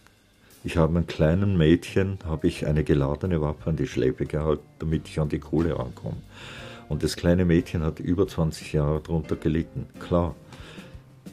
[0.64, 5.08] Ich habe einem kleinen Mädchen habe ich eine geladene Waffe an die Schläfe gehalten, damit
[5.08, 6.18] ich an die Kohle rankomme.
[6.90, 9.86] Und das kleine Mädchen hat über 20 Jahre darunter gelitten.
[9.98, 10.34] Klar,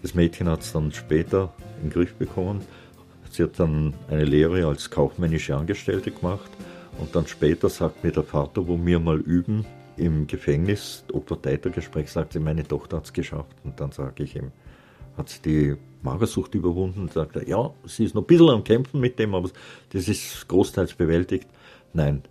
[0.03, 2.61] das Mädchen hat es dann später in den Griff bekommen.
[3.29, 6.49] Sie hat dann eine Lehre als kaufmännische Angestellte gemacht
[6.99, 9.65] und dann später sagt mir der Vater, wo wir mal üben,
[9.97, 13.55] im Gefängnis, Opfer-Täter-Gespräch, sagt sie, meine Tochter hat es geschafft.
[13.63, 14.51] Und dann sage ich ihm,
[15.17, 17.01] hat sie die Magersucht überwunden?
[17.01, 19.49] Und sagt er, ja, sie ist noch ein bisschen am Kämpfen mit dem, aber
[19.91, 21.47] das ist großteils bewältigt.
[21.93, 22.23] Nein,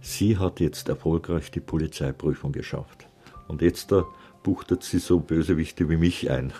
[0.00, 3.06] sie hat jetzt erfolgreich die Polizeiprüfung geschafft.
[3.46, 4.04] Und jetzt da
[4.42, 6.52] buchtet sie so Bösewichte wie mich ein.